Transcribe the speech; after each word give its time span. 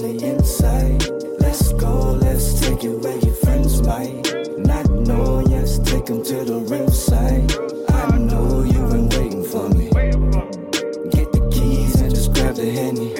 feel 0.00 0.10
it 0.10 0.10
on 0.10 0.16
the 0.16 0.26
inside. 0.26 1.08
Let's 1.40 1.72
go, 1.74 2.12
let's 2.12 2.60
take 2.60 2.84
it 2.84 2.96
where 2.98 3.18
your 3.18 3.34
friends 3.34 3.82
might 3.82 4.58
not 4.58 4.88
know. 4.90 5.40
Yes, 5.48 5.78
take 5.78 6.06
them 6.06 6.22
to 6.24 6.44
the 6.44 6.58
ringside. 6.68 7.52
I 7.90 8.18
know 8.18 8.62
you've 8.62 8.90
been 8.90 9.08
waiting 9.08 9.44
for 9.44 9.68
me. 9.70 9.90
Get 11.10 11.32
the 11.32 11.48
keys 11.52 12.00
and 12.00 12.14
just 12.14 12.32
grab 12.34 12.54
the 12.54 12.70
henny. 12.70 13.14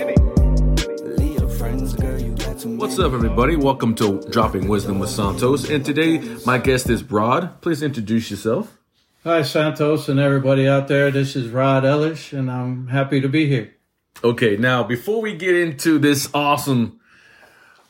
Leave 1.16 1.40
your 1.40 1.48
friends, 1.48 1.94
girl, 1.94 2.20
you 2.20 2.34
got 2.34 2.58
too 2.58 2.76
What's 2.76 2.98
up, 2.98 3.12
everybody? 3.12 3.56
Welcome 3.56 3.94
to 3.96 4.20
Dropping 4.30 4.68
Wisdom 4.68 4.98
with 4.98 5.10
Santos. 5.10 5.68
And 5.68 5.84
today, 5.84 6.18
my 6.46 6.58
guest 6.58 6.88
is 6.88 7.02
Rod. 7.02 7.60
Please 7.60 7.82
introduce 7.82 8.30
yourself. 8.30 8.76
Hi, 9.24 9.42
Santos, 9.42 10.08
and 10.08 10.18
everybody 10.18 10.66
out 10.66 10.88
there. 10.88 11.10
This 11.10 11.36
is 11.36 11.50
Rod 11.50 11.84
Ellis, 11.84 12.32
and 12.32 12.50
I'm 12.50 12.88
happy 12.88 13.20
to 13.20 13.28
be 13.28 13.46
here. 13.46 13.74
Okay, 14.22 14.58
now, 14.58 14.82
before 14.82 15.22
we 15.22 15.34
get 15.34 15.56
into 15.56 15.98
this 15.98 16.28
awesome 16.34 17.00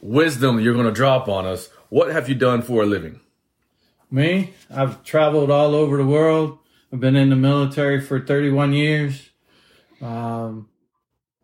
wisdom 0.01 0.61
you're 0.61 0.75
going 0.75 0.87
to 0.87 0.93
drop 0.93 1.29
on 1.29 1.45
us, 1.45 1.69
what 1.89 2.12
have 2.12 2.29
you 2.29 2.37
done 2.37 2.62
for 2.62 2.84
a 2.84 2.87
living? 2.87 3.19
Me, 4.12 4.55
I've 4.73 5.03
traveled 5.03 5.51
all 5.51 5.75
over 5.75 5.97
the 5.97 6.06
world. 6.06 6.59
I've 6.93 7.01
been 7.01 7.16
in 7.16 7.30
the 7.30 7.37
military 7.37 8.01
for 8.01 8.20
31 8.20 8.73
years, 8.75 9.30
um, 10.01 10.69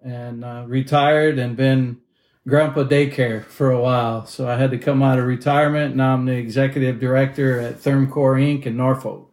and 0.05 0.45
uh, 0.45 0.65
retired 0.69 1.41
and 1.41 1.57
been 1.57 1.99
grandpa 2.47 2.85
daycare 2.85 3.45
for 3.45 3.73
a 3.73 3.81
while. 3.81 4.25
So 4.25 4.49
I 4.49 4.57
had 4.57 4.71
to 4.71 4.79
come 4.79 5.03
out 5.03 5.19
of 5.19 5.25
retirement. 5.25 5.97
Now 5.97 6.15
I'm 6.15 6.27
the 6.27 6.37
executive 6.37 7.01
director 7.01 7.59
at 7.59 7.81
Thermcore 7.81 8.37
Inc. 8.37 8.67
in 8.67 8.77
Norfolk. 8.77 9.33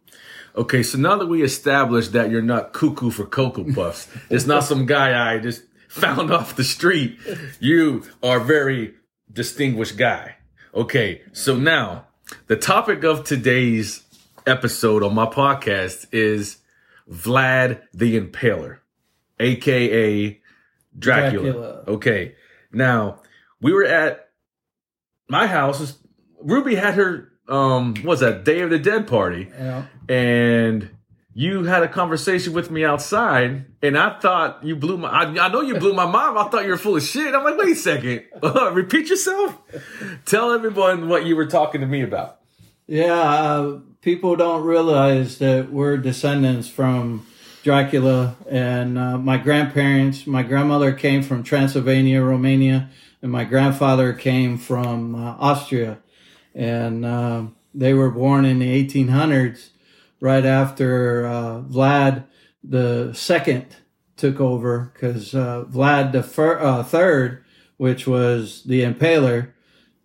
Okay, 0.56 0.84
so 0.84 0.98
now 0.98 1.16
that 1.16 1.26
we 1.26 1.42
established 1.42 2.12
that 2.12 2.30
you're 2.30 2.40
not 2.40 2.72
cuckoo 2.72 3.10
for 3.10 3.26
Cocoa 3.26 3.64
Puffs, 3.72 4.08
it's 4.30 4.46
not 4.46 4.62
some 4.62 4.86
guy 4.86 5.34
I 5.34 5.38
just 5.38 5.64
found 5.88 6.32
off 6.32 6.54
the 6.54 6.62
street. 6.62 7.18
You 7.58 8.04
are 8.22 8.36
a 8.36 8.44
very 8.44 8.94
distinguished 9.32 9.96
guy. 9.96 10.36
Okay, 10.72 11.22
so 11.32 11.56
now 11.56 12.06
the 12.46 12.56
topic 12.56 13.02
of 13.02 13.24
today's 13.24 14.04
episode 14.46 15.02
on 15.02 15.14
my 15.14 15.26
podcast 15.26 16.06
is 16.12 16.58
Vlad 17.10 17.82
the 17.92 18.20
Impaler, 18.20 18.78
aka 19.40 20.40
Dracula. 20.96 21.42
Dracula. 21.42 21.84
Okay, 21.88 22.34
now 22.72 23.20
we 23.60 23.72
were 23.72 23.84
at 23.84 24.30
my 25.28 25.48
house. 25.48 25.98
Ruby 26.40 26.76
had 26.76 26.94
her 26.94 27.32
um, 27.48 27.94
what 27.96 28.04
was 28.04 28.20
that 28.20 28.44
Day 28.44 28.60
of 28.60 28.70
the 28.70 28.78
Dead 28.78 29.06
party 29.06 29.48
know, 29.58 29.86
and 30.08 30.90
you 31.34 31.64
had 31.64 31.82
a 31.82 31.88
conversation 31.88 32.52
with 32.52 32.70
me 32.70 32.84
outside, 32.84 33.64
and 33.82 33.98
I 33.98 34.18
thought 34.20 34.62
you 34.62 34.76
blew 34.76 34.96
my. 34.96 35.08
I, 35.08 35.46
I 35.46 35.48
know 35.48 35.60
you 35.62 35.76
blew 35.78 35.92
my 35.92 36.06
mind. 36.06 36.38
I 36.38 36.48
thought 36.48 36.64
you 36.64 36.70
were 36.70 36.78
full 36.78 36.96
of 36.96 37.02
shit. 37.02 37.34
I'm 37.34 37.42
like, 37.42 37.58
wait 37.58 37.72
a 37.72 37.74
second, 37.74 38.24
repeat 38.72 39.08
yourself. 39.08 39.58
Tell 40.26 40.52
everyone 40.52 41.08
what 41.08 41.26
you 41.26 41.34
were 41.34 41.46
talking 41.46 41.80
to 41.80 41.86
me 41.86 42.02
about. 42.02 42.38
Yeah, 42.86 43.14
uh, 43.14 43.80
people 44.00 44.36
don't 44.36 44.62
realize 44.62 45.38
that 45.38 45.72
we're 45.72 45.96
descendants 45.96 46.68
from 46.68 47.26
Dracula, 47.64 48.36
and 48.48 48.96
uh, 48.96 49.18
my 49.18 49.36
grandparents. 49.36 50.26
My 50.28 50.44
grandmother 50.44 50.92
came 50.92 51.22
from 51.22 51.42
Transylvania, 51.42 52.22
Romania, 52.22 52.90
and 53.22 53.32
my 53.32 53.44
grandfather 53.44 54.12
came 54.12 54.56
from 54.56 55.16
uh, 55.16 55.34
Austria, 55.40 55.98
and 56.54 57.04
uh, 57.04 57.46
they 57.74 57.94
were 57.94 58.10
born 58.10 58.44
in 58.44 58.58
the 58.58 58.84
1800s, 58.86 59.70
right 60.20 60.44
after 60.44 61.26
uh, 61.26 61.60
Vlad 61.62 62.24
the 62.62 63.12
Second 63.12 63.76
took 64.16 64.40
over, 64.40 64.92
because 64.94 65.34
uh, 65.34 65.64
Vlad 65.64 66.12
the 66.12 66.22
fir- 66.22 66.60
uh, 66.60 66.82
Third, 66.82 67.44
which 67.76 68.06
was 68.06 68.62
the 68.64 68.82
Impaler, 68.82 69.52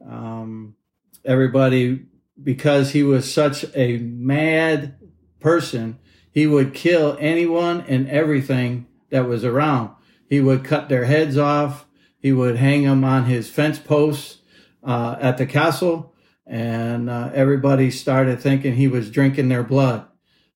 um, 0.06 0.76
everybody 1.24 2.06
because 2.42 2.92
he 2.92 3.04
was 3.04 3.32
such 3.32 3.66
a 3.76 3.98
mad 3.98 4.96
person, 5.40 6.00
he 6.32 6.48
would 6.48 6.74
kill 6.74 7.18
anyone 7.20 7.82
and 7.88 8.08
everything 8.10 8.88
that 9.10 9.28
was 9.28 9.44
around. 9.44 9.92
He 10.30 10.40
would 10.40 10.64
cut 10.64 10.90
their 10.90 11.06
heads 11.06 11.38
off. 11.38 11.86
He 12.20 12.32
would 12.32 12.58
hang 12.58 12.84
them 12.84 13.04
on 13.04 13.26
his 13.26 13.50
fence 13.50 13.80
posts 13.80 14.40
uh, 14.84 15.18
at 15.20 15.38
the 15.38 15.46
castle, 15.46 16.14
and 16.50 17.12
uh, 17.12 17.30
everybody 17.34 17.92
started 17.92 18.42
thinking 18.42 18.74
he 18.74 18.88
was 18.88 19.12
drinking 19.12 19.50
their 19.50 19.64
blood. 19.64 20.08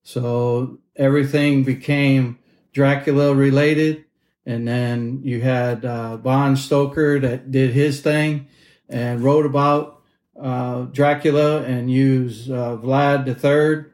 So 0.02 0.80
everything 0.96 1.64
became 1.64 2.40
Dracula 2.74 3.34
related. 3.36 4.06
And 4.44 4.68
then 4.68 5.22
you 5.24 5.42
had 5.42 5.86
uh, 5.86 6.18
Bon 6.18 6.58
Stoker 6.58 7.20
that 7.20 7.52
did 7.52 7.72
his 7.72 8.02
thing 8.02 8.48
and 8.90 9.24
wrote 9.24 9.46
about 9.46 10.02
uh, 10.38 10.82
Dracula 10.86 11.62
and 11.62 11.92
used 11.92 12.50
uh, 12.50 12.76
Vlad 12.78 13.26
the 13.26 13.36
Third. 13.36 13.94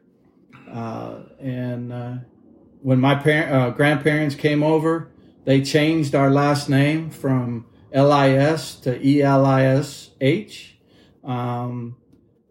Uh, 0.72 1.16
and 1.38 1.92
uh, 1.92 2.14
when 2.80 2.98
my 2.98 3.14
par- 3.14 3.72
grandparents 3.72 4.34
came 4.34 4.62
over, 4.62 5.10
they 5.44 5.60
changed 5.60 6.14
our 6.14 6.30
last 6.30 6.70
name 6.70 7.10
from 7.10 7.66
L-I-S 7.92 8.76
to 8.76 9.06
E-L-I-S-H. 9.06 10.69
Um, 11.24 11.96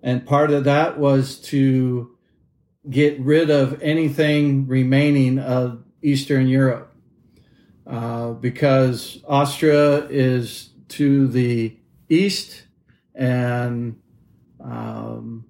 and 0.02 0.26
part 0.26 0.52
of 0.52 0.64
that 0.66 0.98
was 1.00 1.40
to 1.42 2.16
get 2.90 3.20
rid 3.20 3.50
of 3.50 3.82
anything 3.82 4.68
remaining 4.68 5.40
of 5.40 5.84
Eastern 6.02 6.48
Europe. 6.48 6.94
Uh, 7.86 8.34
because 8.34 9.18
Austria 9.28 10.06
is 10.10 10.70
to 10.90 11.28
the 11.28 11.76
east 12.08 12.68
and 13.16 14.00
um, 14.64 15.46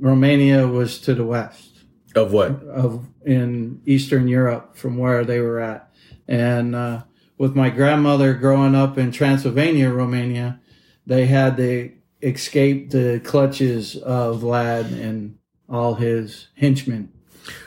Romania 0.00 0.66
was 0.66 0.98
to 1.00 1.14
the 1.14 1.24
west 1.24 1.84
Of 2.16 2.32
what? 2.32 2.62
of 2.64 3.06
in 3.24 3.80
Eastern 3.86 4.26
Europe 4.26 4.76
from 4.76 4.96
where 4.96 5.24
they 5.24 5.38
were 5.40 5.60
at. 5.60 5.92
And 6.26 6.74
uh, 6.74 7.02
with 7.36 7.54
my 7.54 7.70
grandmother 7.70 8.34
growing 8.34 8.74
up 8.74 8.98
in 8.98 9.12
Transylvania, 9.12 9.88
Romania, 9.90 10.60
they 11.06 11.26
had 11.26 11.56
to 11.58 11.92
escape 12.22 12.90
the 12.90 13.20
clutches 13.24 13.96
of 13.96 14.42
Vlad 14.42 14.92
and 14.92 15.38
all 15.68 15.94
his 15.94 16.48
henchmen. 16.54 17.12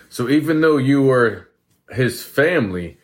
So 0.10 0.30
even 0.30 0.62
though 0.62 0.78
you 0.78 1.02
were 1.02 1.50
his 1.90 2.24
family, 2.24 2.98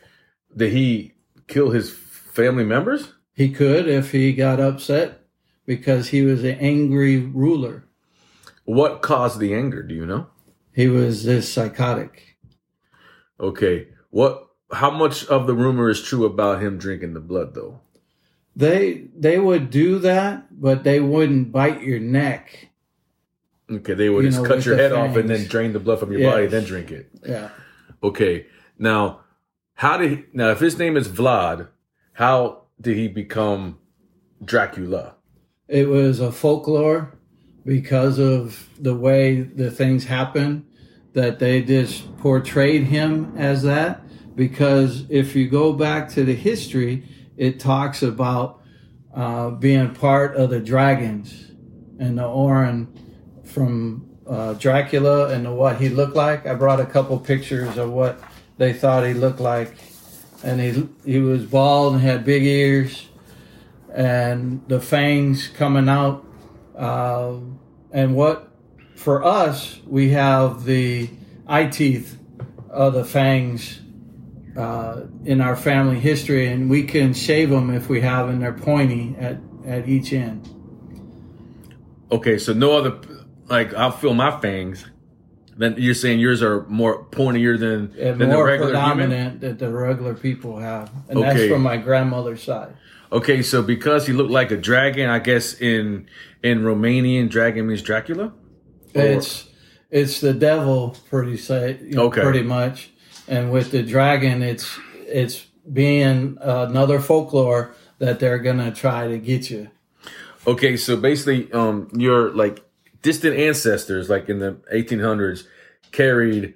did 0.56 0.74
he 0.74 1.14
kill 1.48 1.72
his 1.72 1.92
family 1.92 2.66
members? 2.66 3.14
He 3.34 3.50
could 3.52 3.88
if 3.88 4.12
he 4.12 4.34
got 4.34 4.60
upset 4.60 5.22
because 5.66 6.10
he 6.10 6.24
was 6.24 6.44
an 6.44 6.58
angry 6.60 7.18
ruler. 7.18 7.86
What 8.66 9.02
caused 9.02 9.40
the 9.40 9.54
anger? 9.54 9.84
Do 9.84 9.94
you 9.94 10.06
know? 10.06 10.28
He 10.74 10.88
was 10.88 11.24
this 11.24 11.52
psychotic. 11.52 12.38
Okay. 13.40 13.88
What? 14.10 14.44
How 14.72 14.92
much 14.92 15.26
of 15.28 15.48
the 15.48 15.54
rumor 15.54 15.90
is 15.90 16.02
true 16.02 16.26
about 16.26 16.62
him 16.62 16.78
drinking 16.78 17.14
the 17.14 17.22
blood, 17.22 17.54
though? 17.56 17.80
They 18.58 19.04
they 19.16 19.38
would 19.38 19.70
do 19.70 20.00
that, 20.00 20.48
but 20.60 20.84
they 20.84 21.00
wouldn't 21.00 21.52
bite 21.52 21.84
your 21.84 22.00
neck. 22.00 22.70
Okay, 23.70 23.94
they 23.94 24.10
would 24.10 24.24
You 24.24 24.32
just 24.32 24.42
know, 24.42 24.50
cut 24.50 24.66
your 24.66 24.76
head 24.78 24.94
off 24.94 25.16
and 25.16 25.30
then 25.30 25.46
drain 25.46 25.74
the 25.74 25.80
blood 25.80 26.00
from 26.00 26.12
your 26.12 26.22
Yes. 26.22 26.34
body, 26.34 26.48
then 26.48 26.64
drink 26.64 26.90
it. 26.92 27.08
Yeah. 27.24 27.50
Okay. 28.02 28.48
Now, 28.80 29.20
how 29.76 29.98
did 29.98 30.12
he, 30.12 30.24
now 30.34 30.50
if 30.50 30.60
his 30.60 30.80
name 30.80 30.98
is 30.98 31.08
Vlad, 31.08 31.68
how 32.14 32.64
did 32.82 32.98
he 32.98 33.08
become 33.08 33.78
Dracula? 34.44 35.14
It 35.68 35.88
was 35.88 36.20
a 36.20 36.32
folklore 36.32 37.14
because 37.64 38.18
of 38.18 38.70
the 38.80 38.96
way 38.96 39.42
the 39.42 39.70
things 39.70 40.06
happen 40.06 40.66
that 41.14 41.38
they 41.38 41.62
just 41.62 42.18
portrayed 42.18 42.86
him 42.86 43.34
as 43.38 43.62
that. 43.64 44.02
Because 44.36 45.06
if 45.10 45.36
you 45.36 45.48
go 45.48 45.74
back 45.74 46.10
to 46.10 46.24
the 46.24 46.36
history, 46.36 47.04
it 47.38 47.60
talks 47.60 48.04
about 48.04 48.62
uh, 49.14 49.52
being 49.52 49.94
part 49.94 50.36
of 50.36 50.50
the 50.50 50.60
dragons 50.60 51.52
and 52.00 52.18
the 52.18 52.26
Orin 52.26 52.88
from 53.46 54.18
uh, 54.28 54.54
Dracula 54.54 55.30
and 55.30 55.56
what 55.58 55.78
he 55.78 55.90
looked 55.90 56.16
like. 56.16 56.46
I 56.46 56.54
brought 56.54 56.80
a 56.80 56.86
couple 56.86 57.18
pictures 57.20 57.78
of 57.78 57.92
what 57.92 58.20
they 58.58 58.74
thought 58.74 59.06
he 59.06 59.14
looked 59.14 59.40
like, 59.40 59.76
and 60.44 60.60
he 60.60 60.88
he 61.06 61.20
was 61.20 61.46
bald 61.46 61.94
and 61.94 62.02
had 62.02 62.26
big 62.26 62.44
ears 62.44 63.08
and 63.94 64.62
the 64.68 64.80
fangs 64.80 65.48
coming 65.48 65.90
out. 65.90 66.26
Uh, 66.76 67.38
and 67.92 68.16
what 68.16 68.52
for 68.96 69.24
us, 69.24 69.80
we 69.86 70.10
have 70.10 70.66
the 70.66 71.10
eye 71.48 71.66
teeth 71.66 72.18
of 72.70 72.94
the 72.94 73.06
fangs 73.06 73.80
uh, 74.58 75.04
in 75.24 75.40
our 75.42 75.56
family 75.56 76.00
history, 76.00 76.48
and 76.48 76.70
we 76.70 76.84
can 76.84 77.14
shave 77.14 77.50
them 77.50 77.70
if 77.70 77.90
we 77.90 78.02
have, 78.02 78.30
and 78.30 78.42
they're 78.42 78.54
pointy 78.54 79.16
at, 79.20 79.38
at 79.66 79.88
each 79.88 80.12
end. 80.14 80.50
Okay, 82.12 82.38
so 82.38 82.54
no 82.54 82.78
other 82.78 83.00
like 83.48 83.74
I'll 83.74 83.92
feel 83.92 84.14
my 84.14 84.40
fangs. 84.40 84.86
Then 85.58 85.76
you're 85.78 85.96
saying 85.96 86.20
yours 86.20 86.44
are 86.44 86.66
more 86.68 87.04
pointier 87.06 87.60
than, 87.60 87.94
and 88.00 88.20
than 88.20 88.30
the 88.30 88.36
more 88.36 88.46
regular 88.46 88.72
human? 88.74 89.10
predominant 89.10 89.42
that 89.42 89.60
the 89.60 89.72
regular 89.72 90.14
people 90.14 90.58
have, 90.60 90.92
and 91.10 91.18
Okay. 91.20 91.34
that's 91.34 91.48
from 91.50 91.64
my 91.64 91.78
grandmother's 91.78 92.44
side. 92.44 92.74
Okay, 93.12 93.42
so 93.42 93.62
because 93.62 94.06
he 94.06 94.14
looked 94.14 94.32
like 94.32 94.52
a 94.52 94.58
dragon, 94.58 95.10
I 95.10 95.20
guess 95.20 95.60
in 95.60 96.08
in 96.44 96.60
Romanian, 96.64 97.30
dragon 97.30 97.68
means 97.68 97.82
Dracula. 97.82 98.34
It's 98.94 99.48
it's 99.90 100.20
the 100.22 100.34
devil, 100.34 100.96
pretty 101.10 101.38
say, 101.38 101.80
you 101.82 101.96
know, 101.96 102.06
Okay. 102.06 102.22
pretty 102.22 102.44
much. 102.44 102.92
And 103.28 103.52
with 103.52 103.72
the 103.72 103.84
dragon, 103.84 104.42
it's 104.42 104.78
it's 105.06 105.46
being 105.72 106.38
another 106.42 107.00
folklore 107.00 107.74
that 108.00 108.20
they're 108.20 108.40
gonna 108.40 108.72
try 108.72 109.08
to 109.08 109.18
get 109.18 109.50
you. 109.50 109.70
Okay, 110.46 110.78
so 110.78 110.96
basically, 110.96 111.52
um, 111.52 111.90
your 111.94 112.32
like 112.32 112.64
distant 113.02 113.38
ancestors, 113.38 114.10
like 114.10 114.30
in 114.30 114.40
the 114.40 114.54
1800s, 114.74 115.46
carried 115.92 116.54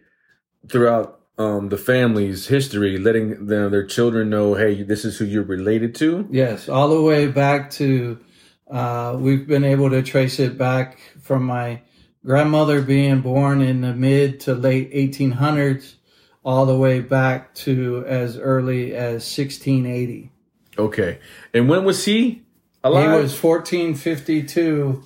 throughout 0.70 1.20
um 1.38 1.70
the 1.70 1.78
family's 1.78 2.48
history, 2.48 2.98
letting 2.98 3.48
them, 3.48 3.72
their 3.72 3.86
children 3.86 4.30
know, 4.30 4.54
hey, 4.54 4.84
this 4.84 5.04
is 5.04 5.18
who 5.18 5.26
you're 5.26 5.44
related 5.44 5.96
to. 5.96 6.28
Yes, 6.32 6.70
all 6.70 6.90
the 6.90 7.02
way 7.02 7.28
back 7.28 7.70
to 7.72 8.20
uh, 8.72 9.18
we've 9.20 9.48
been 9.48 9.66
able 9.66 9.90
to 9.90 10.02
trace 10.02 10.40
it 10.40 10.58
back 10.58 11.00
from 11.20 11.44
my 11.44 11.82
grandmother 12.26 12.82
being 12.82 13.20
born 13.20 13.62
in 13.62 13.82
the 13.82 13.94
mid 13.94 14.40
to 14.40 14.54
late 14.56 14.94
1800s, 14.94 15.96
all 16.44 16.66
the 16.66 16.78
way 16.78 17.00
back 17.00 17.54
to 17.54 18.04
as 18.08 18.38
early 18.38 18.94
as 18.96 19.24
1680. 19.38 20.32
Okay, 20.78 21.20
and 21.54 21.70
when 21.70 21.84
was 21.84 22.06
he 22.06 22.44
alive? 22.84 23.04
He 23.04 23.08
was 23.10 23.44
1452 23.44 25.04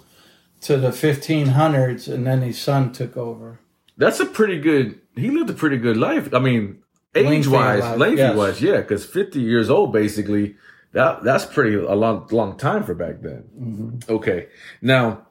to 0.61 0.77
the 0.77 0.89
1500s, 0.89 2.11
and 2.11 2.25
then 2.25 2.41
his 2.41 2.59
son 2.59 2.91
took 2.91 3.17
over. 3.17 3.59
That's 3.97 4.19
a 4.19 4.25
pretty 4.25 4.59
good. 4.59 4.99
He 5.15 5.29
lived 5.29 5.49
a 5.49 5.53
pretty 5.53 5.77
good 5.77 5.97
life. 5.97 6.33
I 6.33 6.39
mean, 6.39 6.83
age 7.13 7.47
wise, 7.47 7.97
lengthy 7.97 8.17
yes. 8.21 8.35
wise, 8.35 8.61
yeah, 8.61 8.77
because 8.77 9.05
50 9.05 9.39
years 9.39 9.69
old, 9.69 9.93
basically, 9.93 10.55
that 10.91 11.23
that's 11.23 11.45
pretty 11.45 11.75
a 11.75 11.93
long 11.93 12.27
long 12.31 12.57
time 12.57 12.83
for 12.83 12.93
back 12.93 13.21
then. 13.21 13.43
Mm-hmm. 13.59 14.13
Okay, 14.13 14.47
now 14.81 15.27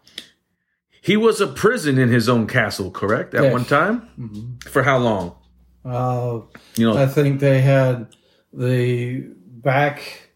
he 1.00 1.17
was 1.17 1.41
a 1.41 1.47
prison 1.47 1.99
in 1.99 2.09
his 2.09 2.29
own 2.29 2.47
castle, 2.47 2.91
correct? 2.91 3.35
At 3.35 3.45
Yes. 3.45 3.53
one 3.53 3.65
time, 3.65 4.59
for 4.67 4.83
how 4.83 4.99
long? 4.99 5.37
Uh, 5.85 6.41
You 6.77 6.87
know, 6.87 6.97
I 6.97 7.07
think 7.07 7.41
they 7.41 7.61
had 7.61 8.09
the 8.53 9.21
back. 9.47 10.31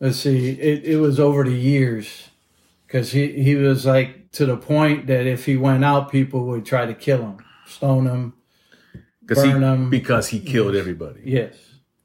Let's 0.00 0.18
see, 0.18 0.50
it, 0.50 0.84
it 0.84 0.96
was 0.98 1.18
over 1.18 1.42
the 1.44 1.50
years 1.54 2.28
because 2.86 3.10
he, 3.12 3.42
he 3.42 3.56
was 3.56 3.84
like 3.84 4.30
to 4.32 4.46
the 4.46 4.56
point 4.56 5.06
that 5.08 5.26
if 5.26 5.44
he 5.46 5.56
went 5.56 5.84
out, 5.84 6.10
people 6.12 6.44
would 6.46 6.64
try 6.64 6.86
to 6.86 6.94
kill 6.94 7.18
him, 7.22 7.38
stone 7.66 8.06
him. 8.06 8.32
because 9.20 9.42
he 9.44 9.50
burn 9.50 9.64
'em. 9.64 9.90
because 9.90 10.28
he 10.28 10.40
killed 10.40 10.74
everybody. 10.76 11.20
Yes. 11.24 11.54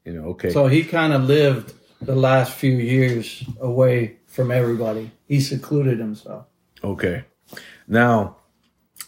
You 0.05 0.13
know, 0.13 0.25
okay. 0.29 0.49
So 0.49 0.67
he 0.67 0.83
kind 0.83 1.13
of 1.13 1.23
lived 1.23 1.73
the 2.01 2.15
last 2.15 2.51
few 2.53 2.73
years 2.73 3.43
away 3.61 4.17
from 4.27 4.51
everybody. 4.51 5.11
He 5.27 5.39
secluded 5.39 5.99
himself. 5.99 6.47
Okay. 6.83 7.23
Now, 7.87 8.37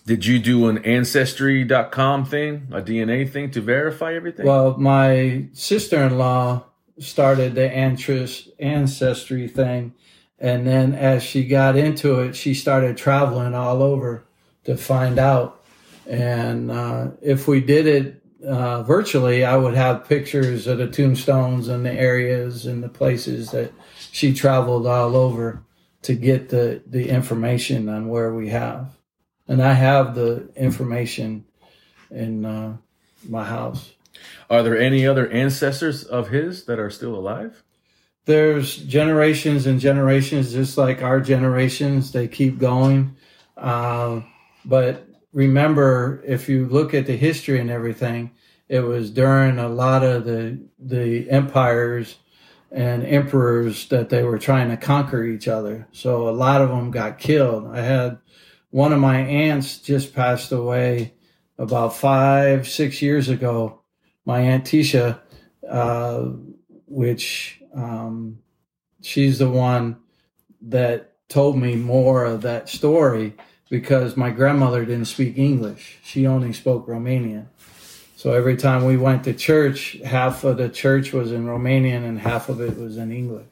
did 0.06 0.26
you 0.26 0.38
do 0.40 0.68
an 0.68 0.78
ancestry.com 0.86 2.26
thing, 2.26 2.68
a 2.72 2.82
DNA 2.82 3.30
thing 3.30 3.50
to 3.52 3.62
verify 3.62 4.14
everything? 4.14 4.46
Well, 4.46 4.78
my 4.78 5.48
sister 5.54 6.04
in 6.04 6.18
law 6.18 6.66
started 7.00 7.56
the 7.56 7.70
ancestry 7.70 9.48
thing. 9.48 9.94
And 10.38 10.68
then 10.68 10.94
as 10.94 11.24
she 11.24 11.48
got 11.48 11.76
into 11.76 12.20
it, 12.20 12.36
she 12.36 12.54
started 12.54 12.98
traveling 12.98 13.56
all 13.56 13.82
over 13.82 14.26
to 14.66 14.78
find 14.78 15.18
out. 15.18 15.64
And 16.06 16.70
uh, 16.70 17.12
if 17.22 17.48
we 17.48 17.62
did 17.62 17.88
it 17.88 18.22
uh, 18.46 18.84
virtually, 18.84 19.44
I 19.44 19.58
would 19.58 19.74
have 19.74 20.08
pictures 20.08 20.68
of 20.68 20.78
the 20.78 20.88
tombstones 20.88 21.68
and 21.68 21.84
the 21.84 21.94
areas 21.94 22.68
and 22.68 22.84
the 22.84 22.90
places 22.90 23.50
that 23.52 23.74
she 24.12 24.34
traveled 24.34 24.86
all 24.86 25.16
over 25.16 25.64
to 26.04 26.14
get 26.14 26.50
the, 26.50 26.84
the 26.86 27.10
information 27.10 27.90
on 27.90 28.08
where 28.08 28.32
we 28.32 28.50
have. 28.50 28.95
And 29.48 29.62
I 29.62 29.74
have 29.74 30.16
the 30.16 30.50
information 30.56 31.46
in 32.10 32.46
uh, 32.46 32.78
my 33.28 33.44
house. 33.44 33.94
Are 34.50 34.64
there 34.64 34.80
any 34.80 35.06
other 35.06 35.30
ancestors 35.30 36.04
of 36.04 36.30
his 36.30 36.66
that 36.66 36.80
are 36.80 36.90
still 36.90 37.16
alive? 37.16 37.64
there's 38.26 38.78
generations 38.78 39.68
and 39.68 39.80
generations, 39.80 40.52
just 40.52 40.78
like 40.78 41.02
our 41.02 41.22
generations, 41.22 42.12
they 42.12 42.28
keep 42.28 42.58
going. 42.58 43.16
Uh, 43.56 44.22
but 44.66 45.08
remember, 45.32 46.24
if 46.26 46.50
you 46.50 46.66
look 46.66 46.94
at 46.94 47.06
the 47.06 47.16
history 47.16 47.60
and 47.60 47.70
everything, 47.70 48.32
it 48.68 48.80
was 48.80 49.12
during 49.12 49.60
a 49.60 49.70
lot 49.70 50.04
of 50.04 50.26
the 50.26 50.60
the 50.80 51.30
empires 51.30 52.18
and 52.72 53.06
emperors 53.06 53.88
that 53.90 54.10
they 54.10 54.24
were 54.24 54.40
trying 54.40 54.70
to 54.70 54.78
conquer 54.78 55.24
each 55.24 55.48
other. 55.48 55.88
So 55.92 56.28
a 56.28 56.32
lot 56.32 56.62
of 56.62 56.70
them 56.70 56.90
got 56.90 57.20
killed. 57.20 57.68
I 57.68 57.82
had 57.82 58.18
one 58.76 58.92
of 58.92 59.00
my 59.00 59.20
aunts 59.20 59.78
just 59.78 60.14
passed 60.14 60.52
away 60.52 61.14
about 61.58 61.96
five, 61.96 62.68
six 62.68 63.02
years 63.02 63.30
ago. 63.30 63.80
My 64.26 64.42
aunt 64.42 64.66
Tisha, 64.66 65.18
uh, 65.66 66.26
which 66.86 67.64
um, 67.74 68.40
she's 69.02 69.40
the 69.40 69.50
one 69.50 69.96
that 70.64 71.14
told 71.30 71.58
me 71.58 71.78
more 71.78 72.26
of 72.26 72.42
that 72.42 72.68
story 72.68 73.36
because 73.70 74.18
my 74.18 74.30
grandmother 74.30 74.84
didn't 74.84 75.06
speak 75.06 75.38
English. 75.38 76.00
She 76.04 76.28
only 76.28 76.52
spoke 76.52 76.86
Romanian. 76.86 77.46
So 78.18 78.34
every 78.34 78.58
time 78.58 78.84
we 78.84 78.98
went 78.98 79.24
to 79.24 79.34
church, 79.34 79.94
half 80.04 80.44
of 80.44 80.58
the 80.58 80.68
church 80.68 81.14
was 81.14 81.32
in 81.32 81.46
Romanian 81.46 82.04
and 82.04 82.20
half 82.20 82.50
of 82.50 82.60
it 82.60 82.78
was 82.78 82.98
in 82.98 83.14
English. 83.14 83.48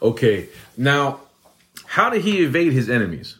Okay. 0.00 0.48
Now, 0.76 1.22
how 1.86 2.08
did 2.08 2.22
he 2.22 2.44
evade 2.44 2.72
his 2.72 2.88
enemies? 2.88 3.39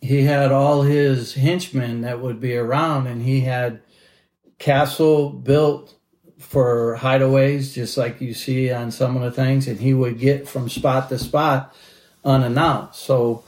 He 0.00 0.22
had 0.22 0.52
all 0.52 0.82
his 0.82 1.34
henchmen 1.34 2.02
that 2.02 2.20
would 2.20 2.40
be 2.40 2.56
around 2.56 3.06
and 3.06 3.22
he 3.22 3.40
had 3.40 3.80
castle 4.58 5.30
built 5.30 5.94
for 6.38 6.96
hideaways 7.00 7.72
just 7.74 7.96
like 7.96 8.20
you 8.20 8.32
see 8.34 8.70
on 8.70 8.90
some 8.90 9.16
of 9.16 9.22
the 9.22 9.30
things 9.30 9.66
and 9.68 9.80
he 9.80 9.92
would 9.94 10.18
get 10.18 10.48
from 10.48 10.68
spot 10.68 11.08
to 11.08 11.18
spot 11.18 11.74
unannounced 12.24 13.00
so 13.00 13.42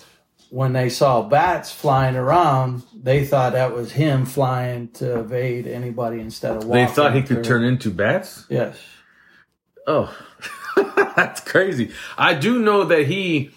when 0.51 0.73
they 0.73 0.89
saw 0.89 1.23
bats 1.23 1.71
flying 1.73 2.17
around 2.17 2.83
they 2.95 3.25
thought 3.25 3.53
that 3.53 3.73
was 3.73 3.93
him 3.93 4.27
flying 4.27 4.89
to 4.89 5.21
evade 5.21 5.67
anybody 5.67 6.21
instead 6.21 6.57
of 6.57 6.65
walking 6.65 6.87
They 6.87 6.93
thought 6.93 7.15
he 7.15 7.23
could 7.23 7.37
through. 7.37 7.45
turn 7.45 7.65
into 7.65 7.91
bats? 7.91 8.47
yes 8.49 8.77
Oh, 9.87 10.15
that's 11.17 11.41
crazy. 11.41 11.91
I 12.17 12.35
do 12.35 12.59
know 12.61 12.85
that 12.85 13.07
he 13.07 13.51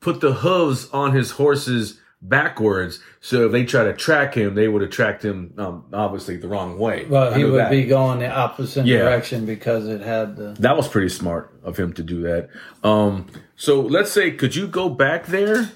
put 0.00 0.20
the 0.20 0.32
hooves 0.34 0.90
on 0.90 1.12
his 1.14 1.30
horses 1.30 1.98
backwards, 2.20 3.00
so 3.20 3.46
if 3.46 3.52
they 3.52 3.64
try 3.64 3.84
to 3.84 3.92
track 3.92 4.34
him, 4.34 4.54
they 4.54 4.66
would 4.66 4.82
attract 4.82 5.24
him, 5.24 5.54
um, 5.56 5.84
obviously 5.92 6.36
the 6.36 6.48
wrong 6.48 6.76
way. 6.78 7.04
well 7.08 7.32
I 7.32 7.36
he 7.38 7.44
would 7.44 7.60
that. 7.60 7.70
be 7.70 7.84
going 7.84 8.18
the 8.18 8.28
opposite 8.30 8.86
Yeah. 8.86 8.98
direction 8.98 9.46
because 9.46 9.86
it 9.86 10.00
had 10.00 10.36
the 10.36 10.56
That 10.58 10.76
was 10.76 10.88
pretty 10.88 11.10
smart 11.10 11.52
of 11.62 11.76
him 11.76 11.92
to 11.94 12.02
do 12.02 12.22
that. 12.22 12.48
Um, 12.82 13.26
so 13.56 13.80
let's 13.80 14.10
say, 14.10 14.32
could 14.32 14.56
you 14.56 14.66
go 14.66 14.88
back 14.88 15.26
there 15.26 15.70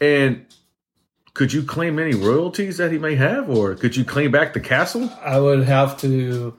and 0.00 0.44
could 1.32 1.52
you 1.52 1.62
claim 1.62 1.98
any 1.98 2.14
royalties 2.14 2.76
that 2.76 2.92
he 2.92 2.98
may 2.98 3.14
have, 3.14 3.48
or 3.48 3.74
could 3.74 3.96
you 3.96 4.04
claim 4.04 4.30
back 4.30 4.52
the 4.52 4.60
castle? 4.60 5.10
I 5.22 5.40
would 5.40 5.62
have 5.64 5.98
to 6.02 6.54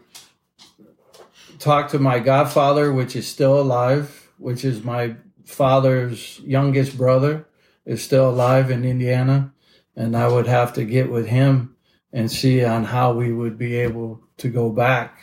talk 1.60 1.90
to 1.92 2.00
my 2.00 2.20
godfather, 2.20 2.92
which 2.92 3.16
is 3.16 3.28
still 3.28 3.60
alive, 3.60 4.30
which 4.40 4.66
is 4.66 4.84
my 4.84 5.16
father's 5.46 6.40
youngest 6.46 6.98
brother, 6.98 7.46
is 7.86 8.04
still 8.04 8.30
alive 8.30 8.70
in 8.72 8.86
Indiana. 8.86 9.54
And 9.96 10.16
I 10.16 10.28
would 10.28 10.48
have 10.48 10.74
to 10.74 10.86
get 10.86 11.12
with 11.12 11.28
him 11.28 11.76
and 12.14 12.32
see 12.32 12.64
on 12.64 12.86
how 12.86 13.14
we 13.14 13.32
would 13.32 13.58
be 13.58 13.76
able 13.76 14.22
to 14.38 14.50
go 14.50 14.70
back, 14.70 15.20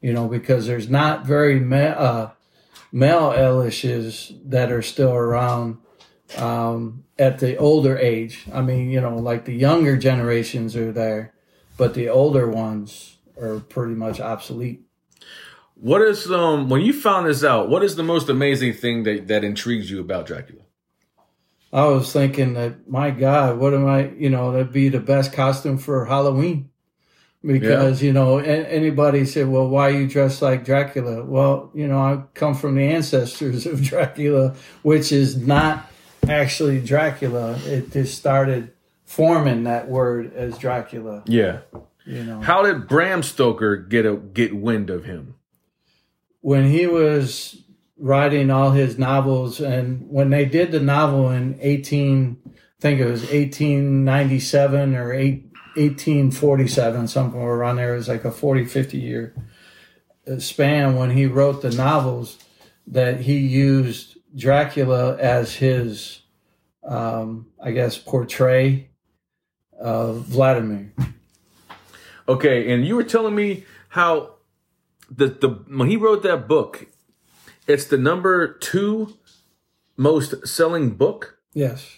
you 0.00 0.12
know, 0.12 0.28
because 0.28 0.66
there's 0.66 0.88
not 0.88 1.26
very 1.26 1.60
ma- 1.60 1.76
uh, 1.76 2.30
male 2.92 3.32
Elishes 3.32 4.32
that 4.44 4.72
are 4.72 4.82
still 4.82 5.12
around 5.12 5.78
um, 6.36 7.04
at 7.18 7.38
the 7.38 7.56
older 7.56 7.96
age. 7.98 8.44
I 8.52 8.62
mean, 8.62 8.90
you 8.90 9.00
know, 9.00 9.16
like 9.16 9.44
the 9.44 9.54
younger 9.54 9.96
generations 9.96 10.76
are 10.76 10.92
there, 10.92 11.34
but 11.76 11.94
the 11.94 12.08
older 12.08 12.48
ones 12.48 13.16
are 13.40 13.60
pretty 13.60 13.94
much 13.94 14.20
obsolete. 14.20 14.82
What 15.74 16.02
is 16.02 16.30
um 16.30 16.68
when 16.68 16.82
you 16.82 16.92
found 16.92 17.26
this 17.26 17.42
out? 17.42 17.70
What 17.70 17.82
is 17.82 17.96
the 17.96 18.02
most 18.02 18.28
amazing 18.28 18.74
thing 18.74 19.04
that 19.04 19.28
that 19.28 19.44
intrigues 19.44 19.90
you 19.90 20.00
about 20.00 20.26
Dracula? 20.26 20.62
I 21.72 21.86
was 21.86 22.12
thinking 22.12 22.54
that, 22.54 22.88
my 22.88 23.10
God, 23.10 23.58
what 23.58 23.74
am 23.74 23.86
I, 23.86 24.10
you 24.10 24.28
know, 24.30 24.52
that'd 24.52 24.72
be 24.72 24.88
the 24.88 25.00
best 25.00 25.32
costume 25.32 25.78
for 25.78 26.04
Halloween. 26.06 26.70
Because, 27.42 28.02
you 28.02 28.12
know, 28.12 28.36
anybody 28.36 29.24
said, 29.24 29.48
well, 29.48 29.66
why 29.66 29.88
you 29.88 30.06
dressed 30.06 30.42
like 30.42 30.62
Dracula? 30.64 31.24
Well, 31.24 31.70
you 31.74 31.88
know, 31.88 31.98
I 31.98 32.22
come 32.34 32.54
from 32.54 32.74
the 32.74 32.82
ancestors 32.82 33.64
of 33.64 33.82
Dracula, 33.90 34.54
which 34.82 35.10
is 35.10 35.38
not 35.38 35.90
actually 36.28 36.80
Dracula. 36.82 37.58
It 37.64 37.92
just 37.92 38.18
started 38.18 38.72
forming 39.04 39.64
that 39.64 39.88
word 39.88 40.34
as 40.34 40.58
Dracula. 40.58 41.22
Yeah. 41.26 41.60
You 42.04 42.24
know, 42.24 42.40
How 42.40 42.62
did 42.62 42.88
Bram 42.88 43.22
Stoker 43.22 43.76
get 43.76 44.04
a 44.04 44.16
get 44.16 44.54
wind 44.54 44.90
of 44.90 45.04
him? 45.04 45.36
when 46.42 46.64
he 46.70 46.86
was 46.86 47.62
writing 48.00 48.50
all 48.50 48.72
his 48.72 48.98
novels, 48.98 49.60
and 49.60 50.08
when 50.10 50.30
they 50.30 50.44
did 50.44 50.72
the 50.72 50.80
novel 50.80 51.30
in 51.30 51.58
eighteen, 51.60 52.38
I 52.46 52.50
think 52.80 53.00
it 53.00 53.06
was 53.06 53.30
eighteen 53.30 54.04
ninety 54.04 54.40
seven 54.40 54.94
or 54.94 55.12
eight. 55.12 55.46
1847 55.76 57.06
something 57.06 57.40
around 57.40 57.76
there 57.76 57.94
it 57.94 57.96
was 57.96 58.08
like 58.08 58.24
a 58.24 58.30
40 58.32 58.64
50 58.64 58.98
year 58.98 59.32
uh, 60.28 60.40
span 60.40 60.96
when 60.96 61.10
he 61.10 61.26
wrote 61.26 61.62
the 61.62 61.70
novels 61.70 62.38
that 62.88 63.20
he 63.20 63.36
used 63.38 64.18
dracula 64.34 65.16
as 65.16 65.54
his 65.54 66.22
um, 66.82 67.46
i 67.62 67.70
guess 67.70 67.96
portray 67.96 68.90
of 69.78 70.22
vladimir 70.22 70.92
Okay, 72.30 72.72
and 72.72 72.86
you 72.86 72.94
were 72.94 73.02
telling 73.02 73.34
me 73.34 73.64
how 73.88 74.36
the 75.10 75.26
the 75.26 75.48
when 75.76 75.90
he 75.90 75.96
wrote 75.96 76.22
that 76.22 76.46
book, 76.46 76.86
it's 77.72 77.86
the 77.86 77.98
number 77.98 78.54
two 78.54 79.16
most 79.96 80.46
selling 80.46 80.90
book 80.90 81.38
yes 81.54 81.96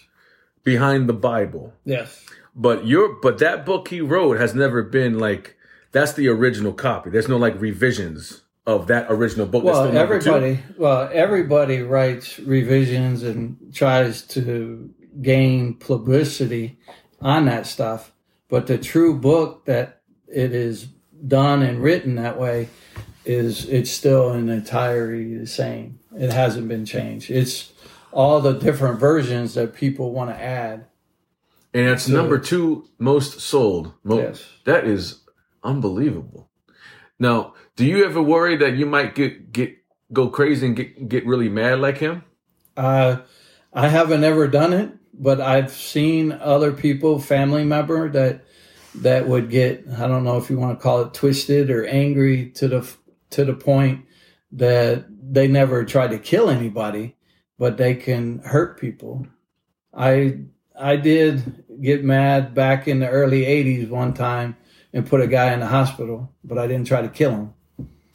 behind 0.63 1.07
the 1.09 1.13
Bible. 1.13 1.73
yes 1.85 2.25
But 2.55 2.85
your 2.85 3.17
but 3.21 3.37
that 3.39 3.65
book 3.65 3.87
he 3.89 4.01
wrote 4.01 4.39
has 4.39 4.53
never 4.55 4.83
been 4.83 5.19
like 5.19 5.57
that's 5.91 6.13
the 6.13 6.27
original 6.27 6.73
copy. 6.73 7.09
There's 7.11 7.27
no 7.29 7.37
like 7.37 7.59
revisions 7.61 8.41
of 8.65 8.87
that 8.87 9.05
original 9.09 9.45
book. 9.45 9.63
Well 9.63 9.83
still 9.83 9.93
number 9.93 10.19
two? 10.19 10.29
everybody 10.33 10.63
well 10.77 11.09
everybody 11.11 11.81
writes 11.81 12.39
revisions 12.39 13.23
and 13.23 13.73
tries 13.73 14.21
to 14.35 14.89
gain 15.21 15.75
publicity 15.75 16.79
on 17.21 17.45
that 17.45 17.65
stuff 17.67 18.11
but 18.49 18.67
the 18.67 18.77
true 18.77 19.17
book 19.17 19.65
that 19.65 20.01
it 20.27 20.53
is 20.53 20.87
done 21.27 21.61
and 21.61 21.81
written 21.81 22.15
that 22.15 22.39
way 22.39 22.67
is 23.25 23.67
it's 23.69 23.91
still 23.91 24.33
in 24.33 24.49
entirety 24.49 25.35
the 25.35 25.47
same 25.47 25.99
it 26.17 26.31
hasn't 26.31 26.67
been 26.67 26.85
changed 26.85 27.29
it's 27.29 27.71
all 28.11 28.39
the 28.39 28.53
different 28.53 28.99
versions 28.99 29.53
that 29.53 29.73
people 29.73 30.11
want 30.11 30.29
to 30.29 30.39
add 30.39 30.85
and 31.73 31.87
it's 31.87 32.07
number 32.07 32.37
two 32.37 32.87
most 32.99 33.39
sold. 33.39 33.93
Yes. 34.05 34.45
That 34.65 34.85
is 34.85 35.21
unbelievable. 35.63 36.49
Now, 37.17 37.55
do 37.75 37.85
you 37.85 38.05
ever 38.05 38.21
worry 38.21 38.55
that 38.57 38.75
you 38.75 38.85
might 38.85 39.15
get 39.15 39.51
get 39.51 39.77
go 40.11 40.29
crazy 40.29 40.67
and 40.67 40.75
get 40.75 41.09
get 41.09 41.25
really 41.25 41.49
mad 41.49 41.79
like 41.79 41.97
him? 41.97 42.23
Uh, 42.77 43.17
I 43.73 43.87
haven't 43.87 44.23
ever 44.23 44.47
done 44.47 44.73
it, 44.73 44.91
but 45.13 45.41
I've 45.41 45.71
seen 45.71 46.31
other 46.31 46.71
people, 46.71 47.19
family 47.19 47.63
member 47.63 48.09
that 48.09 48.45
that 48.95 49.27
would 49.27 49.49
get 49.49 49.85
I 49.97 50.07
don't 50.07 50.23
know 50.23 50.37
if 50.37 50.51
you 50.51 50.59
want 50.59 50.77
to 50.77 50.83
call 50.83 51.01
it 51.01 51.13
twisted 51.15 51.71
or 51.71 51.85
angry 51.87 52.51
to 52.51 52.67
the 52.67 52.87
to 53.33 53.45
the 53.45 53.53
point 53.53 54.05
that 54.51 55.05
they 55.09 55.47
never 55.47 55.83
tried 55.83 56.11
to 56.11 56.19
kill 56.19 56.49
anybody, 56.49 57.15
but 57.57 57.77
they 57.77 57.95
can 57.95 58.39
hurt 58.39 58.79
people. 58.79 59.27
I 59.93 60.39
I 60.79 60.95
did 60.95 61.63
get 61.81 62.03
mad 62.03 62.53
back 62.53 62.87
in 62.87 62.99
the 62.99 63.09
early 63.09 63.41
'80s 63.41 63.89
one 63.89 64.13
time 64.13 64.57
and 64.93 65.07
put 65.07 65.21
a 65.21 65.27
guy 65.27 65.53
in 65.53 65.59
the 65.59 65.67
hospital, 65.67 66.31
but 66.43 66.57
I 66.57 66.67
didn't 66.67 66.87
try 66.87 67.01
to 67.01 67.09
kill 67.09 67.31
him. 67.31 67.53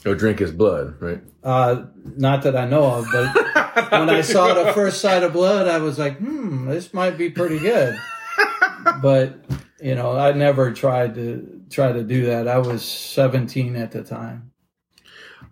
Or 0.07 0.15
drink 0.15 0.39
his 0.39 0.53
blood, 0.53 0.95
right? 1.01 1.21
Uh, 1.43 1.87
not 2.17 2.43
that 2.43 2.57
I 2.57 2.67
know 2.67 2.85
of, 2.85 3.07
but 3.13 3.91
when 3.91 4.11
I 4.11 4.21
saw 4.21 4.55
the 4.55 4.73
first 4.73 5.01
sight 5.01 5.25
of 5.25 5.33
blood, 5.33 5.67
I 5.67 5.79
was 5.79 5.99
like, 5.99 6.19
hmm, 6.19 6.69
this 6.69 6.95
might 6.95 7.19
be 7.19 7.31
pretty 7.31 7.59
good. 7.59 7.99
but 9.03 9.45
you 9.81 9.95
know, 9.95 10.17
I 10.17 10.33
never 10.33 10.73
tried 10.73 11.15
to 11.17 11.63
try 11.71 11.93
to 11.93 12.03
do 12.03 12.27
that. 12.27 12.49
I 12.49 12.59
was 12.59 12.85
17 12.85 13.77
at 13.77 13.93
the 13.93 14.03
time. 14.03 14.53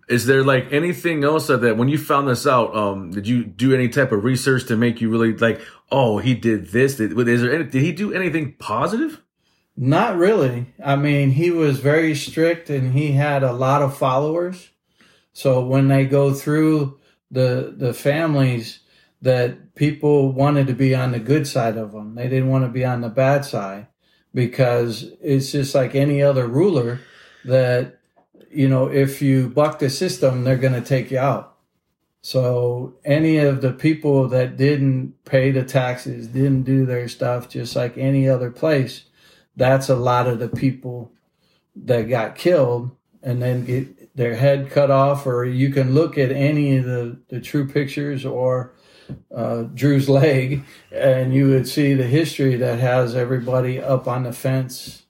Is 0.07 0.25
there 0.25 0.43
like 0.43 0.71
anything 0.71 1.23
else 1.23 1.47
that, 1.47 1.77
when 1.77 1.89
you 1.89 1.97
found 1.97 2.27
this 2.27 2.47
out, 2.47 2.75
um, 2.75 3.11
did 3.11 3.27
you 3.27 3.43
do 3.43 3.73
any 3.73 3.89
type 3.89 4.11
of 4.11 4.23
research 4.23 4.65
to 4.67 4.77
make 4.77 5.01
you 5.01 5.09
really 5.09 5.35
like, 5.35 5.61
oh, 5.91 6.19
he 6.19 6.33
did 6.33 6.67
this? 6.67 6.95
Did, 6.95 7.17
is 7.27 7.41
there 7.41 7.53
any, 7.53 7.65
did 7.65 7.81
he 7.81 7.91
do 7.91 8.13
anything 8.13 8.53
positive? 8.53 9.21
Not 9.75 10.15
really. 10.15 10.73
I 10.83 10.95
mean, 10.95 11.31
he 11.31 11.51
was 11.51 11.79
very 11.79 12.15
strict 12.15 12.69
and 12.69 12.93
he 12.93 13.11
had 13.11 13.43
a 13.43 13.53
lot 13.53 13.81
of 13.81 13.97
followers. 13.97 14.69
So 15.33 15.63
when 15.63 15.87
they 15.87 16.05
go 16.05 16.33
through 16.33 16.99
the 17.31 17.73
the 17.75 17.93
families 17.93 18.79
that 19.21 19.75
people 19.75 20.31
wanted 20.31 20.67
to 20.67 20.73
be 20.73 20.93
on 20.93 21.11
the 21.11 21.19
good 21.19 21.47
side 21.47 21.77
of 21.77 21.91
them. 21.91 22.15
They 22.15 22.27
didn't 22.27 22.49
want 22.49 22.65
to 22.65 22.69
be 22.69 22.85
on 22.85 23.01
the 23.01 23.09
bad 23.09 23.45
side 23.45 23.87
because 24.33 25.11
it's 25.21 25.51
just 25.51 25.73
like 25.73 25.95
any 25.95 26.21
other 26.21 26.47
ruler 26.47 26.99
that 27.45 27.96
you 28.51 28.67
know, 28.67 28.87
if 28.87 29.21
you 29.21 29.49
buck 29.49 29.79
the 29.79 29.89
system, 29.89 30.43
they're 30.43 30.57
going 30.57 30.73
to 30.73 30.81
take 30.81 31.11
you 31.11 31.19
out. 31.19 31.57
So 32.21 32.95
any 33.05 33.37
of 33.37 33.61
the 33.61 33.71
people 33.71 34.27
that 34.29 34.57
didn't 34.57 35.13
pay 35.23 35.51
the 35.51 35.63
taxes, 35.63 36.27
didn't 36.27 36.63
do 36.63 36.85
their 36.85 37.07
stuff, 37.07 37.47
just 37.47 37.75
like 37.75 37.97
any 37.97 38.27
other 38.27 38.51
place, 38.51 39.05
that's 39.55 39.87
a 39.87 39.95
lot 39.95 40.27
of 40.27 40.39
the 40.39 40.49
people 40.49 41.11
that 41.75 42.03
got 42.03 42.35
killed 42.35 42.91
and 43.23 43.41
then 43.41 43.65
get 43.65 44.15
their 44.15 44.35
head 44.35 44.69
cut 44.69 44.91
off. 44.91 45.25
Or 45.25 45.45
you 45.45 45.71
can 45.71 45.93
look 45.93 46.17
at 46.17 46.31
any 46.31 46.77
of 46.77 46.85
the, 46.85 47.17
the 47.29 47.39
true 47.39 47.67
pictures 47.67 48.25
or 48.25 48.73
uh, 49.33 49.63
Drew's 49.73 50.09
leg, 50.21 50.63
and 50.91 51.33
you 51.33 51.49
would 51.49 51.67
see 51.67 51.93
the 51.93 52.07
history 52.07 52.55
that 52.57 52.79
has 52.79 53.15
everybody 53.15 53.79
up 53.79 54.07
on 54.07 54.23
the 54.23 54.33
fence. 54.33 55.03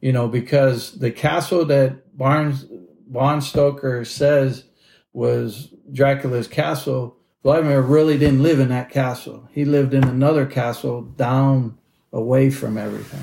You 0.00 0.12
know, 0.12 0.28
because 0.28 0.98
the 0.98 1.10
castle 1.10 1.64
that 1.66 2.16
Barnes 2.16 2.64
Bond 3.10 3.42
Stoker 3.44 4.04
says 4.04 4.64
was 5.12 5.74
Dracula's 5.92 6.46
castle. 6.46 7.16
Vladimir 7.42 7.80
really 7.82 8.16
didn't 8.18 8.42
live 8.42 8.60
in 8.60 8.68
that 8.68 8.90
castle. 8.90 9.48
He 9.52 9.64
lived 9.64 9.94
in 9.94 10.04
another 10.04 10.46
castle 10.46 11.02
down 11.02 11.78
away 12.12 12.50
from 12.50 12.76
everything. 12.78 13.22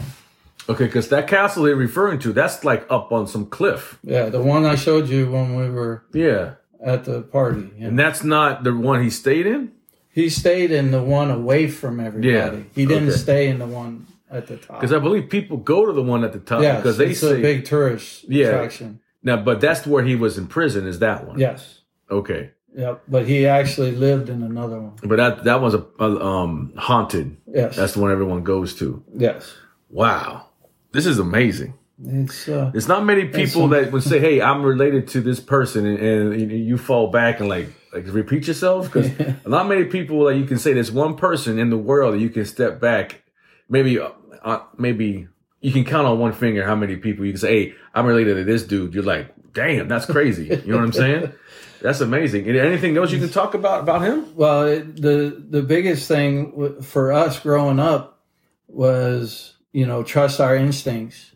Okay, 0.69 0.85
because 0.85 1.07
that 1.09 1.27
castle 1.27 1.63
they're 1.63 1.75
referring 1.75 2.19
to, 2.19 2.33
that's 2.33 2.63
like 2.65 2.85
up 2.89 3.11
on 3.13 3.25
some 3.27 3.45
cliff. 3.45 3.97
Yeah, 4.03 4.25
the 4.29 4.41
one 4.41 4.65
I 4.65 4.75
showed 4.75 5.07
you 5.07 5.31
when 5.31 5.55
we 5.55 5.69
were 5.69 6.03
Yeah. 6.13 6.55
at 6.83 7.05
the 7.05 7.21
party. 7.21 7.69
Yeah. 7.77 7.87
And 7.87 7.97
that's 7.99 8.23
not 8.23 8.63
the 8.65 8.75
one 8.75 9.01
he 9.01 9.09
stayed 9.09 9.45
in? 9.47 9.71
He 10.11 10.29
stayed 10.29 10.71
in 10.71 10.91
the 10.91 11.01
one 11.01 11.31
away 11.31 11.67
from 11.69 11.99
everybody. 12.01 12.33
Yeah, 12.33 12.55
He 12.75 12.85
didn't 12.85 13.09
okay. 13.09 13.17
stay 13.17 13.47
in 13.47 13.59
the 13.59 13.67
one 13.67 14.07
at 14.29 14.47
the 14.47 14.57
top. 14.57 14.81
Because 14.81 14.91
I 14.91 14.99
believe 14.99 15.29
people 15.29 15.57
go 15.57 15.85
to 15.85 15.93
the 15.93 16.01
one 16.03 16.23
at 16.25 16.33
the 16.33 16.39
top 16.39 16.61
Yes, 16.63 16.77
because 16.81 16.97
they 16.97 17.11
it's 17.11 17.19
say 17.21 17.37
a 17.37 17.41
big 17.41 17.63
tourist 17.65 18.25
Yeah. 18.27 18.47
attraction. 18.47 18.99
Now, 19.27 19.37
but 19.37 19.61
that's 19.61 19.85
where 19.85 20.03
he 20.03 20.15
was 20.15 20.37
in 20.37 20.47
prison. 20.47 20.87
Is 20.87 20.99
that 20.99 21.27
one? 21.27 21.37
Yes. 21.39 21.81
Okay, 22.09 22.51
Yep. 22.75 23.03
But 23.07 23.27
he 23.27 23.47
actually 23.47 23.91
lived 23.91 24.29
in 24.29 24.41
another 24.43 24.79
one. 24.79 24.93
but 25.03 25.17
that 25.17 25.43
that 25.45 25.61
was 25.61 25.73
a, 25.73 25.83
a 25.99 26.09
um 26.25 26.73
haunted. 26.77 27.37
Yes. 27.47 27.75
That's 27.75 27.93
the 27.93 27.99
one 28.01 28.11
everyone 28.11 28.43
goes 28.43 28.73
to. 28.79 29.03
yes. 29.15 29.53
Wow, 29.89 30.47
this 30.91 31.05
is 31.05 31.17
amazing. 31.19 31.73
It's 32.03 32.47
uh, 32.47 32.71
It's 32.75 32.87
not 32.87 33.05
many 33.05 33.25
people 33.25 33.69
that 33.69 33.91
would 33.91 34.03
say, 34.03 34.19
"Hey, 34.19 34.41
I'm 34.41 34.61
related 34.63 35.07
to 35.13 35.21
this 35.21 35.39
person," 35.39 35.85
and, 35.85 36.33
and 36.33 36.51
you- 36.51 36.77
fall 36.77 37.07
back 37.09 37.39
and 37.39 37.49
like 37.49 37.69
like 37.93 38.05
repeat 38.13 38.47
yourself 38.47 38.85
because 38.91 39.09
not 39.47 39.67
many 39.73 39.85
people 39.85 40.25
that 40.25 40.35
you 40.35 40.45
can 40.45 40.59
say 40.59 40.73
there's 40.73 40.91
one 40.91 41.15
person 41.15 41.57
in 41.57 41.69
the 41.71 41.77
world 41.89 42.13
that 42.13 42.19
you 42.19 42.29
can 42.29 42.45
step 42.45 42.79
back, 42.79 43.23
maybe 43.69 43.97
uh, 43.99 44.59
maybe 44.77 45.27
you 45.67 45.73
can 45.73 45.83
count 45.83 46.07
on 46.07 46.17
one 46.17 46.31
finger 46.31 46.65
how 46.65 46.77
many 46.77 46.95
people 46.95 47.25
you 47.25 47.33
can 47.33 47.39
say, 47.41 47.65
"Hey, 47.65 47.75
I'm 47.93 48.05
related 48.05 48.35
to 48.35 48.45
this 48.45 48.63
dude." 48.63 48.93
You're 48.93 49.03
like, 49.03 49.33
"Damn, 49.51 49.89
that's 49.89 50.05
crazy." 50.05 50.45
You 50.45 50.71
know 50.71 50.77
what 50.77 50.85
I'm 50.85 50.93
saying? 50.93 51.33
That's 51.81 52.01
amazing. 52.01 52.49
Anything 52.49 52.97
else 52.97 53.11
you 53.11 53.19
can 53.19 53.29
talk 53.29 53.53
about 53.53 53.81
about 53.81 54.01
him? 54.01 54.35
Well, 54.35 54.65
it, 54.65 54.99
the 54.99 55.45
the 55.49 55.61
biggest 55.61 56.07
thing 56.07 56.81
for 56.81 57.11
us 57.11 57.39
growing 57.39 57.79
up 57.79 58.23
was 58.67 59.57
you 59.73 59.85
know 59.85 60.03
trust 60.03 60.39
our 60.39 60.55
instincts 60.55 61.35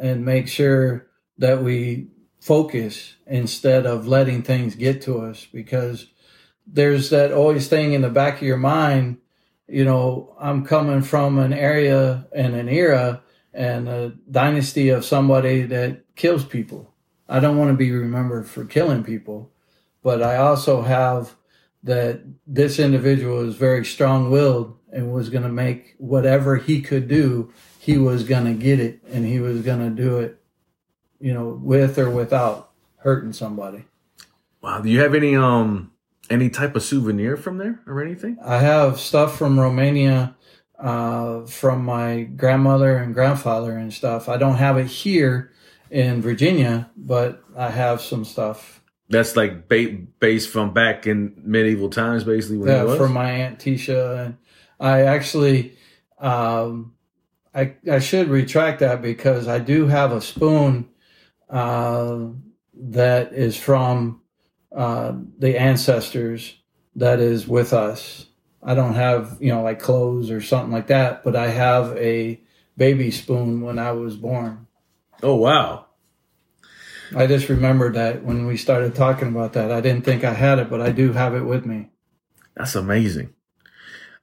and 0.00 0.24
make 0.24 0.48
sure 0.48 1.08
that 1.36 1.62
we 1.62 2.08
focus 2.40 3.16
instead 3.26 3.86
of 3.86 4.06
letting 4.06 4.42
things 4.42 4.74
get 4.74 5.02
to 5.02 5.18
us 5.18 5.46
because 5.52 6.06
there's 6.66 7.10
that 7.10 7.32
always 7.32 7.68
thing 7.68 7.92
in 7.92 8.02
the 8.02 8.08
back 8.08 8.36
of 8.36 8.42
your 8.42 8.56
mind 8.56 9.18
you 9.66 9.84
know 9.84 10.34
i'm 10.38 10.64
coming 10.64 11.00
from 11.00 11.38
an 11.38 11.52
area 11.52 12.26
and 12.34 12.54
an 12.54 12.68
era 12.68 13.22
and 13.54 13.88
a 13.88 14.12
dynasty 14.30 14.88
of 14.88 15.04
somebody 15.04 15.62
that 15.62 16.02
kills 16.16 16.44
people 16.44 16.92
i 17.28 17.38
don't 17.40 17.58
want 17.58 17.70
to 17.70 17.76
be 17.76 17.90
remembered 17.90 18.46
for 18.46 18.64
killing 18.64 19.02
people 19.02 19.50
but 20.02 20.22
i 20.22 20.36
also 20.36 20.82
have 20.82 21.34
that 21.84 22.22
this 22.46 22.78
individual 22.78 23.46
is 23.46 23.54
very 23.54 23.84
strong 23.84 24.30
willed 24.30 24.76
and 24.90 25.12
was 25.12 25.28
going 25.28 25.42
to 25.42 25.50
make 25.50 25.94
whatever 25.98 26.56
he 26.56 26.80
could 26.80 27.08
do, 27.08 27.52
he 27.78 27.98
was 27.98 28.24
going 28.24 28.44
to 28.44 28.54
get 28.54 28.80
it 28.80 29.00
and 29.12 29.26
he 29.26 29.38
was 29.40 29.60
going 29.60 29.80
to 29.80 29.90
do 29.90 30.18
it, 30.18 30.40
you 31.20 31.34
know, 31.34 31.48
with 31.62 31.98
or 31.98 32.08
without 32.08 32.70
hurting 32.98 33.32
somebody. 33.32 33.84
Wow. 34.62 34.80
Do 34.80 34.88
you 34.88 35.00
have 35.00 35.14
any 35.14 35.36
um 35.36 35.92
any 36.30 36.48
type 36.48 36.74
of 36.74 36.82
souvenir 36.82 37.36
from 37.36 37.58
there 37.58 37.80
or 37.86 38.02
anything? 38.02 38.38
I 38.42 38.58
have 38.58 38.98
stuff 38.98 39.36
from 39.36 39.60
Romania 39.60 40.34
uh, 40.78 41.46
from 41.46 41.84
my 41.84 42.22
grandmother 42.22 42.96
and 42.96 43.14
grandfather 43.14 43.72
and 43.72 43.92
stuff. 43.92 44.28
I 44.28 44.36
don't 44.36 44.56
have 44.56 44.76
it 44.76 44.86
here 44.86 45.52
in 45.90 46.20
Virginia, 46.20 46.90
but 46.96 47.42
I 47.56 47.70
have 47.70 48.00
some 48.00 48.24
stuff. 48.24 48.82
That's 49.08 49.36
like 49.36 49.68
ba- 49.68 49.98
based 50.18 50.48
from 50.48 50.72
back 50.72 51.06
in 51.06 51.40
medieval 51.44 51.90
times, 51.90 52.24
basically. 52.24 52.58
When 52.58 52.68
it 52.68 52.72
Yeah, 52.72 52.96
from 52.96 53.12
my 53.12 53.30
aunt 53.30 53.58
Tisha. 53.58 54.26
And 54.26 54.36
I 54.80 55.02
actually, 55.02 55.76
um, 56.18 56.94
I 57.54 57.74
I 57.90 57.98
should 57.98 58.28
retract 58.28 58.80
that 58.80 59.02
because 59.02 59.46
I 59.46 59.58
do 59.58 59.86
have 59.86 60.10
a 60.10 60.20
spoon 60.20 60.88
uh, 61.48 62.26
that 62.74 63.32
is 63.32 63.56
from 63.56 64.22
uh, 64.74 65.12
the 65.38 65.58
ancestors 65.58 66.56
that 66.96 67.20
is 67.20 67.46
with 67.46 67.72
us. 67.72 68.26
I 68.64 68.74
don't 68.74 68.94
have 68.94 69.36
you 69.40 69.52
know 69.52 69.62
like 69.62 69.80
clothes 69.80 70.30
or 70.30 70.40
something 70.40 70.72
like 70.72 70.86
that, 70.88 71.22
but 71.22 71.36
I 71.36 71.48
have 71.48 71.96
a 71.96 72.40
baby 72.76 73.10
spoon 73.10 73.60
when 73.60 73.78
I 73.78 73.92
was 73.92 74.16
born. 74.16 74.66
oh 75.22 75.36
wow, 75.36 75.86
I 77.16 77.26
just 77.26 77.48
remembered 77.48 77.94
that 77.94 78.24
when 78.24 78.46
we 78.46 78.56
started 78.56 78.94
talking 78.94 79.28
about 79.28 79.52
that. 79.52 79.70
I 79.70 79.80
didn't 79.80 80.04
think 80.04 80.24
I 80.24 80.32
had 80.32 80.58
it, 80.58 80.70
but 80.70 80.80
I 80.80 80.90
do 80.90 81.12
have 81.12 81.34
it 81.34 81.42
with 81.44 81.66
me. 81.66 81.90
that's 82.56 82.74
amazing. 82.74 83.34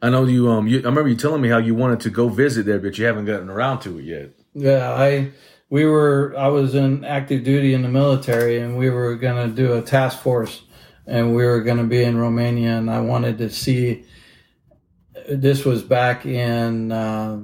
I 0.02 0.10
know 0.10 0.26
you. 0.26 0.50
Um, 0.50 0.68
you, 0.68 0.80
I 0.80 0.84
remember 0.84 1.10
you 1.10 1.16
telling 1.16 1.42
me 1.42 1.50
how 1.50 1.60
you 1.60 1.76
wanted 1.76 2.00
to 2.02 2.10
go 2.10 2.28
visit 2.28 2.66
there, 2.66 2.80
but 2.80 2.98
you 2.98 3.06
haven't 3.06 3.26
gotten 3.26 3.50
around 3.50 3.82
to 3.82 4.00
it 4.00 4.04
yet. 4.06 4.32
Yeah, 4.56 4.92
I 4.92 5.32
we 5.70 5.86
were 5.86 6.36
I 6.38 6.48
was 6.48 6.76
in 6.76 7.06
active 7.06 7.44
duty 7.44 7.74
in 7.74 7.84
the 7.84 7.90
military 7.90 8.60
and 8.60 8.78
we 8.78 8.90
were 8.90 9.16
going 9.16 9.50
to 9.50 9.56
do 9.56 9.74
a 9.74 9.82
task 9.82 10.20
force 10.20 10.64
and 11.08 11.36
we 11.36 11.46
were 11.46 11.62
going 11.62 11.78
to 11.78 11.86
be 11.86 12.04
in 12.04 12.18
Romania 12.18 12.78
and 12.78 12.92
I 12.92 13.00
wanted 13.00 13.38
to 13.40 13.50
see 13.50 14.06
this 15.40 15.66
was 15.66 15.84
back 15.84 16.26
in 16.26 16.92
uh, 16.92 17.40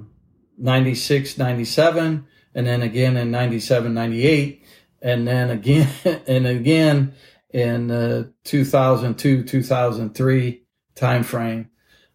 96 0.58 1.38
97 1.38 2.28
and 2.56 2.68
then 2.68 2.82
again 2.82 3.18
in 3.18 3.32
97 3.32 3.94
98 3.94 4.66
and 5.02 5.28
then 5.28 5.50
again 5.50 5.90
and 6.28 6.48
again 6.48 7.14
in 7.52 7.88
the 7.88 8.34
2002 8.44 9.44
2003 9.44 10.64
time 10.96 11.24
frame 11.24 11.70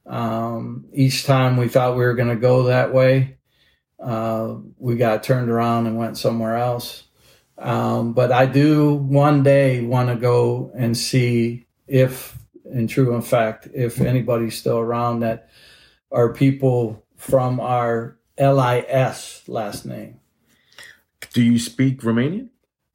um, 0.06 0.86
each 0.92 1.24
time 1.24 1.56
we 1.56 1.68
thought 1.68 1.96
we 1.96 2.04
were 2.04 2.14
going 2.14 2.28
to 2.28 2.36
go 2.36 2.64
that 2.64 2.92
way 2.92 3.38
uh, 4.02 4.56
we 4.78 4.96
got 4.96 5.22
turned 5.22 5.48
around 5.48 5.86
and 5.86 5.96
went 5.96 6.18
somewhere 6.18 6.56
else. 6.56 7.04
Um, 7.56 8.12
but 8.14 8.32
I 8.32 8.46
do 8.46 8.94
one 8.94 9.44
day 9.44 9.82
want 9.82 10.08
to 10.08 10.16
go 10.16 10.72
and 10.74 10.96
see 10.96 11.66
if, 11.86 12.36
in 12.72 12.88
true 12.88 13.14
in 13.14 13.22
fact, 13.22 13.68
if 13.74 14.00
anybody's 14.00 14.58
still 14.58 14.78
around 14.78 15.20
that 15.20 15.50
are 16.10 16.32
people 16.32 17.04
from 17.16 17.60
our 17.60 18.18
LIS 18.38 19.42
last 19.46 19.86
name. 19.86 20.20
Do 21.32 21.42
you 21.42 21.58
speak 21.58 22.00
Romanian? 22.00 22.48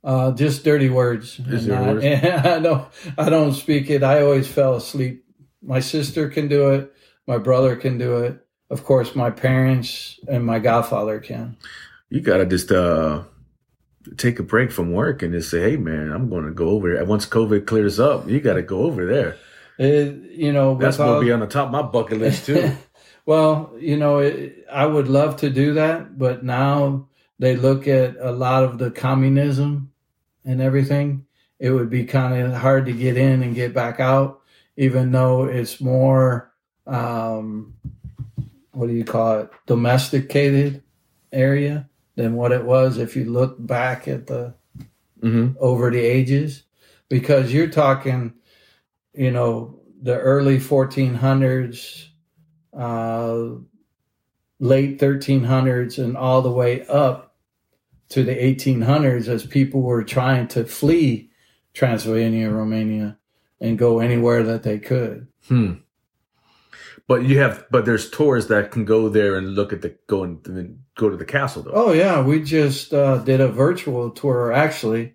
Uh, 0.04 0.32
just 0.32 0.64
dirty 0.64 0.90
words. 0.90 1.40
And 1.40 1.48
dirty 1.50 1.72
I, 1.72 1.94
words? 1.94 2.06
and 2.06 2.26
I 2.48 2.60
don't. 2.60 2.88
I 3.18 3.30
don't 3.30 3.54
speak 3.54 3.90
it. 3.90 4.04
I 4.04 4.22
always 4.22 4.48
fell 4.48 4.76
asleep. 4.76 5.26
My 5.62 5.80
sister 5.80 6.30
can 6.30 6.48
do 6.48 6.70
it. 6.72 6.94
My 7.26 7.38
brother 7.38 7.76
can 7.76 7.98
do 7.98 8.18
it. 8.18 8.46
Of 8.70 8.84
course, 8.84 9.16
my 9.16 9.32
parents 9.32 10.20
and 10.28 10.46
my 10.46 10.60
godfather 10.60 11.20
can. 11.20 11.58
You 12.10 12.22
gotta 12.22 12.46
just 12.46 12.72
uh 12.72 13.24
take 14.18 14.40
a 14.40 14.44
break 14.44 14.72
from 14.72 14.94
work 14.94 15.22
and 15.22 15.34
just 15.34 15.50
say, 15.50 15.72
"Hey, 15.72 15.78
man, 15.78 16.12
I'm 16.12 16.30
going 16.30 16.46
to 16.46 16.52
go 16.52 16.70
over 16.70 16.94
there." 16.94 17.04
Once 17.06 17.26
COVID 17.26 17.66
clears 17.66 18.00
up, 18.00 18.30
you 18.30 18.40
got 18.40 18.54
to 18.54 18.62
go 18.62 18.84
over 18.84 19.06
there. 19.06 19.38
It, 19.78 20.32
you 20.32 20.52
know, 20.52 20.76
That's 20.76 20.98
going 20.98 21.20
to 21.20 21.26
be 21.26 21.32
on 21.32 21.40
the 21.40 21.48
top 21.48 21.68
of 21.68 21.72
my 21.72 21.84
bucket 21.84 22.20
list 22.20 22.46
too. 22.46 22.72
well, 23.26 23.74
you 23.80 23.98
know, 23.98 24.20
it, 24.20 24.66
I 24.72 24.86
would 24.86 25.08
love 25.08 25.38
to 25.38 25.50
do 25.50 25.74
that, 25.76 26.18
but 26.18 26.44
now 26.44 27.08
they 27.40 27.56
look 27.56 27.88
at 27.88 28.16
a 28.20 28.32
lot 28.32 28.64
of 28.64 28.80
the 28.80 28.90
communism 28.90 29.92
and 30.44 30.62
everything. 30.62 31.26
It 31.60 31.72
would 31.72 31.90
be 31.90 32.06
kind 32.06 32.42
of 32.42 32.54
hard 32.54 32.86
to 32.88 32.94
get 32.94 33.18
in 33.18 33.44
and 33.44 33.56
get 33.56 33.74
back 33.74 34.00
out, 34.00 34.42
even 34.76 35.12
though 35.12 35.46
it's 35.46 35.80
more, 35.80 36.52
um, 36.86 37.76
what 38.72 38.88
do 38.88 38.94
you 38.94 39.04
call 39.06 39.42
it, 39.42 39.50
domesticated 39.66 40.84
area 41.32 41.90
than 42.16 42.36
what 42.36 42.52
it 42.52 42.64
was 42.64 42.98
if 42.98 43.16
you 43.16 43.26
look 43.26 43.56
back 43.60 44.08
at 44.08 44.28
the 44.28 44.54
hmm 45.22 45.50
over 45.60 45.90
the 45.90 46.00
ages 46.00 46.64
because 47.10 47.52
you're 47.52 47.70
talking 47.70 48.34
you 49.18 49.32
know 49.32 49.80
the 50.02 50.18
early 50.18 50.58
1400s 50.60 52.06
uh, 52.78 53.50
late 54.60 55.00
1300s 55.00 55.98
and 56.04 56.16
all 56.16 56.42
the 56.42 56.52
way 56.52 56.86
up 56.88 57.36
to 58.10 58.24
the 58.24 58.36
1800s 58.36 59.28
as 59.28 59.46
people 59.46 59.82
were 59.82 60.04
trying 60.04 60.48
to 60.48 60.64
flee 60.64 61.32
transylvania 61.74 62.50
romania 62.50 63.18
and 63.60 63.78
go 63.78 64.00
anywhere 64.00 64.44
that 64.44 64.64
they 64.64 64.78
could 64.78 65.28
Hmm. 65.48 65.74
But 67.08 67.24
you 67.24 67.40
have, 67.40 67.66
but 67.72 67.86
there's 67.86 68.10
tours 68.10 68.48
that 68.48 68.72
can 68.72 68.84
go 68.84 69.08
there 69.08 69.38
and 69.38 69.56
look 69.56 69.72
at 69.72 69.82
the 69.82 69.96
go 70.08 70.24
and, 70.24 70.80
go 70.96 71.10
to 71.10 71.16
the 71.16 71.26
castle 71.26 71.64
though. 71.64 71.72
Oh 71.74 71.92
yeah, 71.94 72.22
we 72.22 72.42
just 72.42 72.94
uh, 72.94 73.20
did 73.20 73.40
a 73.40 73.48
virtual 73.48 74.10
tour. 74.10 74.52
Actually, 74.52 75.14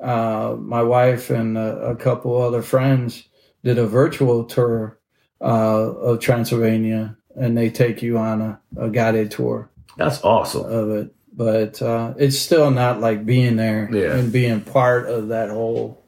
uh, 0.00 0.56
my 0.58 0.82
wife 0.82 1.30
and 1.30 1.56
a, 1.56 1.90
a 1.90 1.96
couple 1.96 2.40
other 2.40 2.62
friends 2.62 3.27
did 3.64 3.78
a 3.78 3.86
virtual 3.86 4.44
tour 4.44 4.98
uh, 5.40 5.44
of 5.92 6.20
Transylvania, 6.20 7.16
and 7.36 7.56
they 7.56 7.70
take 7.70 8.02
you 8.02 8.18
on 8.18 8.40
a, 8.40 8.60
a 8.76 8.90
guided 8.90 9.30
tour 9.30 9.70
That's 9.96 10.22
awesome. 10.24 10.64
of 10.64 10.90
it. 10.90 11.14
But 11.32 11.80
uh, 11.80 12.14
it's 12.18 12.38
still 12.38 12.70
not 12.72 13.00
like 13.00 13.24
being 13.24 13.56
there 13.56 13.88
Yeah. 13.92 14.16
and 14.16 14.32
being 14.32 14.60
part 14.60 15.06
of 15.08 15.28
that 15.28 15.50
whole 15.50 16.04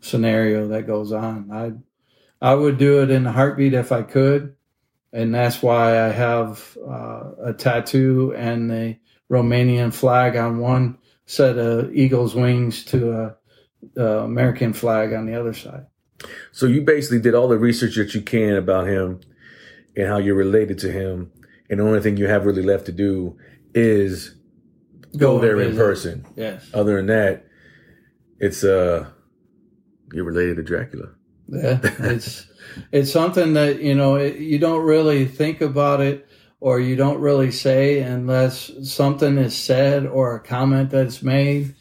scenario 0.00 0.68
that 0.68 0.86
goes 0.86 1.12
on. 1.12 1.50
I 1.52 1.72
I 2.40 2.54
would 2.54 2.78
do 2.78 3.02
it 3.02 3.10
in 3.10 3.26
a 3.26 3.32
heartbeat 3.32 3.74
if 3.74 3.90
I 3.90 4.02
could, 4.02 4.54
and 5.12 5.34
that's 5.34 5.60
why 5.60 6.00
I 6.06 6.10
have 6.10 6.78
uh, 6.86 7.30
a 7.46 7.52
tattoo 7.52 8.32
and 8.36 8.70
the 8.70 8.96
Romanian 9.28 9.92
flag 9.92 10.36
on 10.36 10.58
one 10.58 10.98
set 11.26 11.58
of 11.58 11.92
eagle's 11.92 12.36
wings 12.36 12.84
to 12.86 13.12
a, 13.12 13.36
a 14.00 14.18
American 14.20 14.72
flag 14.72 15.12
on 15.12 15.26
the 15.26 15.34
other 15.34 15.52
side. 15.54 15.86
So 16.52 16.66
you 16.66 16.82
basically 16.82 17.20
did 17.20 17.34
all 17.34 17.48
the 17.48 17.58
research 17.58 17.96
that 17.96 18.14
you 18.14 18.20
can 18.20 18.54
about 18.54 18.86
him 18.86 19.20
and 19.96 20.08
how 20.08 20.18
you're 20.18 20.34
related 20.34 20.78
to 20.80 20.90
him, 20.92 21.32
and 21.70 21.80
the 21.80 21.84
only 21.84 22.00
thing 22.00 22.16
you 22.16 22.26
have 22.26 22.46
really 22.46 22.62
left 22.62 22.86
to 22.86 22.92
do 22.92 23.36
is 23.74 24.34
go, 25.16 25.34
and 25.34 25.44
there 25.44 25.60
in 25.60 25.76
person. 25.76 26.26
Yes. 26.36 26.68
Other 26.74 26.96
than 26.96 27.06
that, 27.06 27.46
it's 28.38 28.64
uh, 28.64 29.06
you're 30.12 30.24
related 30.24 30.56
to 30.56 30.62
Dracula. 30.62 31.10
Yeah, 31.48 31.80
it's 31.82 32.46
it's 32.92 33.12
something 33.12 33.54
that 33.54 33.80
you 33.80 33.94
know 33.94 34.16
it, 34.16 34.36
you 34.36 34.58
don't 34.58 34.84
really 34.84 35.26
think 35.26 35.60
about 35.60 36.00
it 36.00 36.28
or 36.60 36.80
you 36.80 36.96
don't 36.96 37.20
really 37.20 37.52
say 37.52 38.00
unless 38.00 38.70
something 38.82 39.38
is 39.38 39.56
said 39.56 40.06
or 40.06 40.34
a 40.34 40.40
comment 40.40 40.90
that's 40.90 41.22
made. 41.22 41.74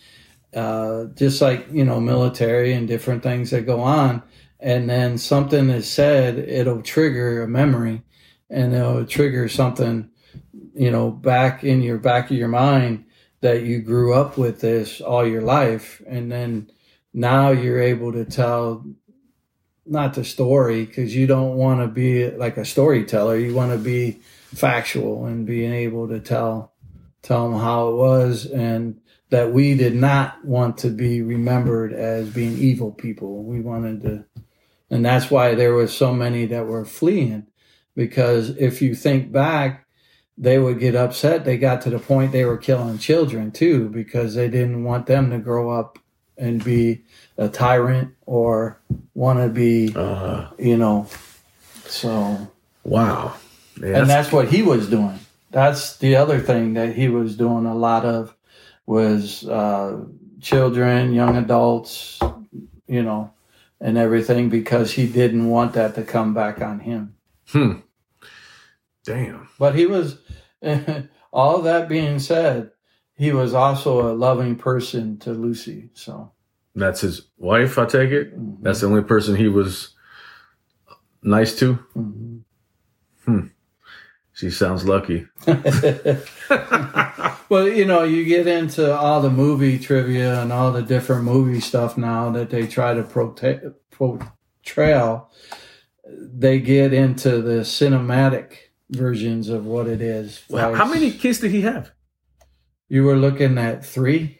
Uh, 0.57 1.05
just 1.13 1.39
like 1.39 1.67
you 1.71 1.85
know, 1.85 1.99
military 1.99 2.73
and 2.73 2.87
different 2.87 3.21
things 3.21 3.51
that 3.51 3.67
go 3.67 3.79
on, 3.79 4.23
and 4.59 4.89
then 4.89 5.15
something 5.15 5.69
is 5.69 5.87
said, 5.87 6.39
it'll 6.39 6.81
trigger 6.81 7.43
a 7.43 7.47
memory, 7.47 8.01
and 8.49 8.73
it'll 8.73 9.05
trigger 9.05 9.47
something, 9.47 10.09
you 10.73 10.89
know, 10.89 11.11
back 11.11 11.63
in 11.63 11.83
your 11.83 11.99
back 11.99 12.31
of 12.31 12.37
your 12.37 12.47
mind 12.47 13.05
that 13.41 13.61
you 13.61 13.79
grew 13.79 14.15
up 14.15 14.35
with 14.35 14.59
this 14.59 14.99
all 14.99 15.27
your 15.27 15.43
life, 15.43 16.01
and 16.07 16.31
then 16.31 16.71
now 17.13 17.51
you're 17.51 17.79
able 17.79 18.11
to 18.13 18.25
tell 18.25 18.83
not 19.85 20.15
the 20.15 20.23
story 20.23 20.85
because 20.85 21.15
you 21.15 21.27
don't 21.27 21.55
want 21.55 21.81
to 21.81 21.87
be 21.87 22.31
like 22.31 22.57
a 22.57 22.65
storyteller. 22.65 23.37
You 23.37 23.53
want 23.53 23.73
to 23.73 23.77
be 23.77 24.19
factual 24.55 25.27
and 25.27 25.45
being 25.45 25.71
able 25.71 26.07
to 26.07 26.19
tell 26.19 26.73
tell 27.21 27.49
them 27.49 27.59
how 27.59 27.89
it 27.89 27.95
was. 27.95 28.45
And 28.45 28.99
that 29.29 29.51
we 29.51 29.75
did 29.75 29.93
not 29.95 30.43
want 30.45 30.77
to 30.79 30.89
be 30.89 31.21
remembered 31.21 31.93
as 31.93 32.29
being 32.29 32.57
evil 32.57 32.91
people. 32.91 33.43
We 33.43 33.59
wanted 33.59 34.01
to, 34.03 34.25
and 34.89 35.05
that's 35.05 35.29
why 35.29 35.53
there 35.55 35.73
was 35.73 35.95
so 35.95 36.13
many 36.13 36.45
that 36.45 36.65
were 36.65 36.85
fleeing 36.85 37.47
because 37.95 38.49
if 38.57 38.81
you 38.81 38.95
think 38.95 39.31
back, 39.31 39.85
they 40.37 40.59
would 40.59 40.79
get 40.79 40.95
upset. 40.95 41.45
They 41.45 41.57
got 41.57 41.81
to 41.81 41.89
the 41.89 41.99
point 41.99 42.31
they 42.31 42.45
were 42.45 42.57
killing 42.57 42.99
children 42.99 43.51
too 43.51 43.89
because 43.89 44.35
they 44.35 44.47
didn't 44.49 44.83
want 44.83 45.07
them 45.07 45.31
to 45.31 45.39
grow 45.39 45.71
up 45.71 45.97
and 46.37 46.63
be 46.63 47.03
a 47.37 47.49
tyrant 47.49 48.13
or 48.27 48.79
want 49.15 49.39
to 49.39 49.49
be, 49.49 49.91
Uh, 49.95 50.47
you 50.59 50.77
know, 50.77 51.07
so 51.87 52.51
wow. 52.83 53.33
Yeah, 53.79 53.85
and 53.87 53.95
that's- 53.95 54.07
that's 54.07 54.31
what 54.31 54.49
he 54.49 54.61
was 54.61 54.87
doing. 54.89 55.19
That's 55.51 55.97
the 55.97 56.15
other 56.15 56.39
thing 56.39 56.73
that 56.75 56.95
he 56.95 57.07
was 57.09 57.35
doing 57.35 57.65
a 57.65 57.75
lot 57.75 58.05
of 58.05 58.35
was 58.87 59.47
uh, 59.47 59.99
children, 60.41 61.13
young 61.13 61.35
adults, 61.35 62.19
you 62.87 63.03
know, 63.03 63.31
and 63.79 63.97
everything 63.97 64.49
because 64.49 64.93
he 64.93 65.05
didn't 65.07 65.49
want 65.49 65.73
that 65.73 65.93
to 65.95 66.03
come 66.03 66.33
back 66.33 66.61
on 66.61 66.79
him. 66.79 67.15
hmm. 67.49 67.73
Damn. 69.05 69.47
But 69.59 69.75
he 69.75 69.85
was, 69.85 70.17
all 71.31 71.61
that 71.61 71.87
being 71.87 72.19
said, 72.19 72.71
he 73.15 73.31
was 73.31 73.53
also 73.53 74.11
a 74.11 74.15
loving 74.15 74.55
person 74.55 75.17
to 75.19 75.31
Lucy. 75.31 75.89
So 75.93 76.31
That's 76.75 77.01
his 77.01 77.27
wife, 77.37 77.77
I 77.77 77.85
take 77.85 78.11
it. 78.11 78.33
That's 78.63 78.81
the 78.81 78.87
only 78.87 79.03
person 79.03 79.35
he 79.35 79.47
was 79.47 79.95
nice 81.21 81.57
to. 81.59 81.79
mhm. 81.95 83.51
She 84.37 84.51
sounds 84.51 84.85
lucky. 84.85 85.25
well, 87.49 87.67
you 87.67 87.85
know, 87.85 88.03
you 88.03 88.23
get 88.23 88.45
into 88.45 88.95
all 88.95 89.19
the 89.19 89.31
movie 89.31 89.79
trivia 89.79 90.39
and 90.43 90.53
all 90.53 90.71
the 90.71 90.83
different 90.83 91.23
movie 91.23 91.59
stuff 91.59 91.97
now 91.97 92.29
that 92.29 92.51
they 92.51 92.67
try 92.67 92.93
to 92.93 93.01
prote- 93.01 93.73
portray. 93.89 95.19
They 96.07 96.59
get 96.59 96.93
into 96.93 97.41
the 97.41 97.61
cinematic 97.61 98.57
versions 98.91 99.49
of 99.49 99.65
what 99.65 99.87
it 99.87 100.03
is. 100.03 100.43
How, 100.51 100.71
how 100.75 100.85
many 100.85 101.09
kids 101.09 101.39
did 101.39 101.49
he 101.49 101.61
have? 101.61 101.89
You 102.89 103.05
were 103.05 103.17
looking 103.17 103.57
at 103.57 103.83
3 103.83 104.39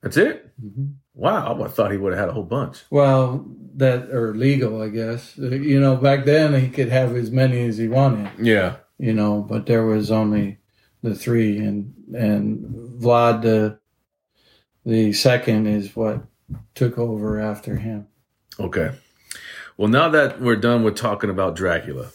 That's 0.00 0.16
it? 0.16 0.52
Mhm. 0.58 0.94
Wow, 1.12 1.48
I 1.48 1.52
would 1.52 1.64
have 1.64 1.74
thought 1.74 1.92
he 1.92 1.98
would 1.98 2.14
have 2.14 2.20
had 2.20 2.28
a 2.30 2.32
whole 2.32 2.44
bunch. 2.44 2.78
Well, 2.90 3.46
that 3.76 4.08
are 4.10 4.34
legal, 4.34 4.80
I 4.80 4.88
guess. 4.88 5.36
You 5.36 5.80
know, 5.80 5.96
back 5.96 6.24
then 6.24 6.58
he 6.58 6.68
could 6.70 6.88
have 6.88 7.14
as 7.14 7.30
many 7.30 7.60
as 7.66 7.76
he 7.76 7.88
wanted. 7.88 8.30
Yeah. 8.40 8.76
You 8.98 9.12
know, 9.12 9.40
but 9.40 9.66
there 9.66 9.84
was 9.84 10.10
only 10.10 10.58
the 11.02 11.14
three, 11.14 11.58
and 11.58 11.94
and 12.14 12.64
Vlad 13.00 13.42
the 13.42 13.78
the 14.84 15.12
second 15.12 15.66
is 15.66 15.96
what 15.96 16.24
took 16.74 16.98
over 16.98 17.40
after 17.40 17.76
him. 17.76 18.06
Okay. 18.58 18.92
Well, 19.76 19.88
now 19.88 20.08
that 20.10 20.40
we're 20.40 20.56
done 20.56 20.84
with 20.84 20.96
talking 20.96 21.30
about 21.30 21.56
Dracula, 21.56 22.10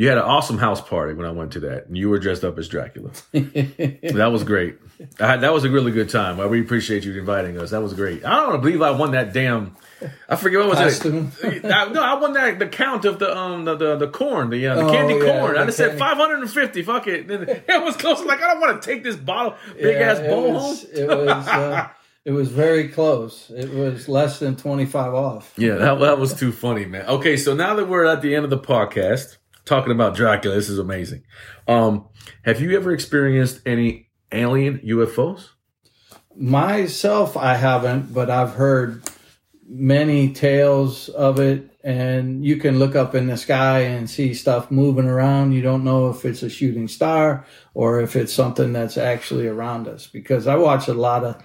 you 0.00 0.08
had 0.08 0.16
an 0.16 0.24
awesome 0.24 0.56
house 0.56 0.80
party 0.80 1.12
when 1.12 1.26
I 1.26 1.30
went 1.30 1.52
to 1.52 1.60
that, 1.60 1.86
and 1.86 1.94
you 1.94 2.08
were 2.08 2.18
dressed 2.18 2.42
up 2.42 2.58
as 2.58 2.68
Dracula. 2.68 3.10
That 3.34 4.30
was 4.32 4.44
great. 4.44 4.78
I 5.20 5.26
had, 5.26 5.42
that 5.42 5.52
was 5.52 5.64
a 5.64 5.70
really 5.70 5.92
good 5.92 6.08
time. 6.08 6.40
I 6.40 6.44
really 6.44 6.60
appreciate 6.60 7.04
you 7.04 7.18
inviting 7.18 7.58
us. 7.58 7.70
That 7.72 7.82
was 7.82 7.92
great. 7.92 8.24
I 8.24 8.46
don't 8.46 8.62
believe 8.62 8.80
I 8.80 8.92
won 8.92 9.10
that 9.12 9.34
damn. 9.34 9.76
I 10.26 10.36
forget 10.36 10.60
what 10.60 10.70
was 10.70 11.04
it. 11.04 11.34
I, 11.66 11.88
no, 11.92 12.02
I 12.02 12.14
won 12.18 12.32
that 12.32 12.58
the 12.58 12.66
count 12.66 13.04
of 13.04 13.18
the 13.18 13.36
um 13.36 13.66
the 13.66 13.76
the, 13.76 13.96
the 13.96 14.08
corn 14.08 14.48
the 14.48 14.66
uh, 14.68 14.74
the 14.76 14.86
Oh, 14.86 14.90
candy 14.90 15.14
yeah, 15.22 15.38
corn. 15.38 15.58
I 15.58 15.66
just 15.66 15.76
said 15.76 15.98
five 15.98 16.16
hundred 16.16 16.38
and 16.40 16.50
fifty. 16.50 16.82
Fuck 16.82 17.06
it. 17.06 17.28
Then 17.28 17.42
it 17.68 17.82
was 17.84 17.94
close. 17.96 18.24
Like 18.24 18.40
I 18.40 18.46
don't 18.54 18.60
want 18.60 18.80
to 18.80 18.90
take 18.90 19.04
this 19.04 19.16
bottle 19.16 19.56
big 19.76 19.96
Yeah, 19.96 20.12
ass 20.12 20.18
it 20.20 20.28
bowl 20.30 20.52
was, 20.54 20.82
home. 20.82 20.90
It 20.94 21.08
was 21.08 21.48
uh, 21.48 21.88
it 22.24 22.30
was 22.30 22.48
very 22.50 22.88
close. 22.88 23.50
It 23.50 23.70
was 23.74 24.08
less 24.08 24.38
than 24.38 24.56
twenty 24.56 24.86
five 24.86 25.12
off. 25.12 25.52
Yeah, 25.58 25.74
that, 25.74 26.00
that 26.00 26.18
was 26.18 26.32
too 26.32 26.52
funny, 26.52 26.86
man. 26.86 27.04
Okay, 27.06 27.36
so 27.36 27.54
now 27.54 27.74
that 27.74 27.86
we're 27.86 28.06
at 28.06 28.22
the 28.22 28.34
end 28.34 28.44
of 28.44 28.50
the 28.50 28.58
podcast 28.58 29.36
talking 29.70 29.92
about 29.92 30.16
Dracula, 30.16 30.56
this 30.56 30.68
is 30.68 30.80
amazing. 30.80 31.22
Um, 31.68 32.08
have 32.44 32.60
you 32.60 32.76
ever 32.76 32.92
experienced 32.92 33.60
any 33.64 34.10
alien 34.32 34.80
UFOs? 34.80 35.50
Myself, 36.34 37.36
I 37.36 37.54
haven't, 37.54 38.12
but 38.12 38.30
I've 38.30 38.54
heard 38.54 39.02
many 39.64 40.32
tales 40.32 41.08
of 41.08 41.38
it. 41.38 41.70
And 41.84 42.44
you 42.44 42.56
can 42.56 42.80
look 42.80 42.96
up 42.96 43.14
in 43.14 43.28
the 43.28 43.36
sky 43.36 43.82
and 43.82 44.10
see 44.10 44.34
stuff 44.34 44.72
moving 44.72 45.06
around. 45.06 45.52
You 45.52 45.62
don't 45.62 45.84
know 45.84 46.10
if 46.10 46.24
it's 46.24 46.42
a 46.42 46.50
shooting 46.50 46.88
star 46.88 47.46
or 47.72 48.00
if 48.00 48.16
it's 48.16 48.32
something 48.32 48.72
that's 48.72 48.98
actually 48.98 49.46
around 49.46 49.86
us. 49.86 50.08
Because 50.08 50.48
I 50.48 50.56
watch 50.56 50.88
a 50.88 50.94
lot 50.94 51.22
of 51.24 51.42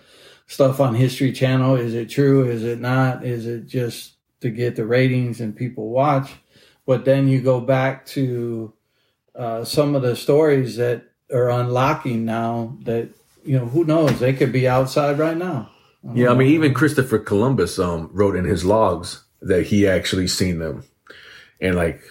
stuff 0.47 0.79
on 0.79 0.95
History 0.95 1.31
Channel. 1.31 1.75
Is 1.75 1.93
it 1.93 2.09
true? 2.09 2.49
Is 2.49 2.63
it 2.63 2.81
not? 2.81 3.23
Is 3.23 3.45
it 3.45 3.67
just 3.67 4.15
to 4.41 4.49
get 4.49 4.75
the 4.75 4.85
ratings 4.85 5.39
and 5.39 5.55
people 5.55 5.89
watch? 5.89 6.31
But 6.85 7.05
then 7.05 7.27
you 7.27 7.41
go 7.41 7.59
back 7.59 8.05
to 8.07 8.73
uh, 9.35 9.63
some 9.63 9.95
of 9.95 10.01
the 10.01 10.15
stories 10.15 10.77
that 10.77 11.03
are 11.31 11.49
unlocking 11.49 12.25
now 12.25 12.77
that 12.83 13.09
you 13.43 13.57
know 13.57 13.65
who 13.65 13.83
knows 13.83 14.19
they 14.19 14.33
could 14.33 14.51
be 14.51 14.67
outside 14.67 15.17
right 15.17 15.37
now 15.37 15.69
Yeah, 16.13 16.31
I 16.31 16.35
mean, 16.35 16.49
even 16.49 16.73
Christopher 16.73 17.17
Columbus 17.19 17.79
um, 17.79 18.09
wrote 18.13 18.35
in 18.35 18.45
his 18.45 18.63
logs 18.63 19.23
that 19.41 19.67
he 19.67 19.87
actually 19.87 20.27
seen 20.27 20.59
them, 20.59 20.83
and 21.59 21.75
like 21.75 22.01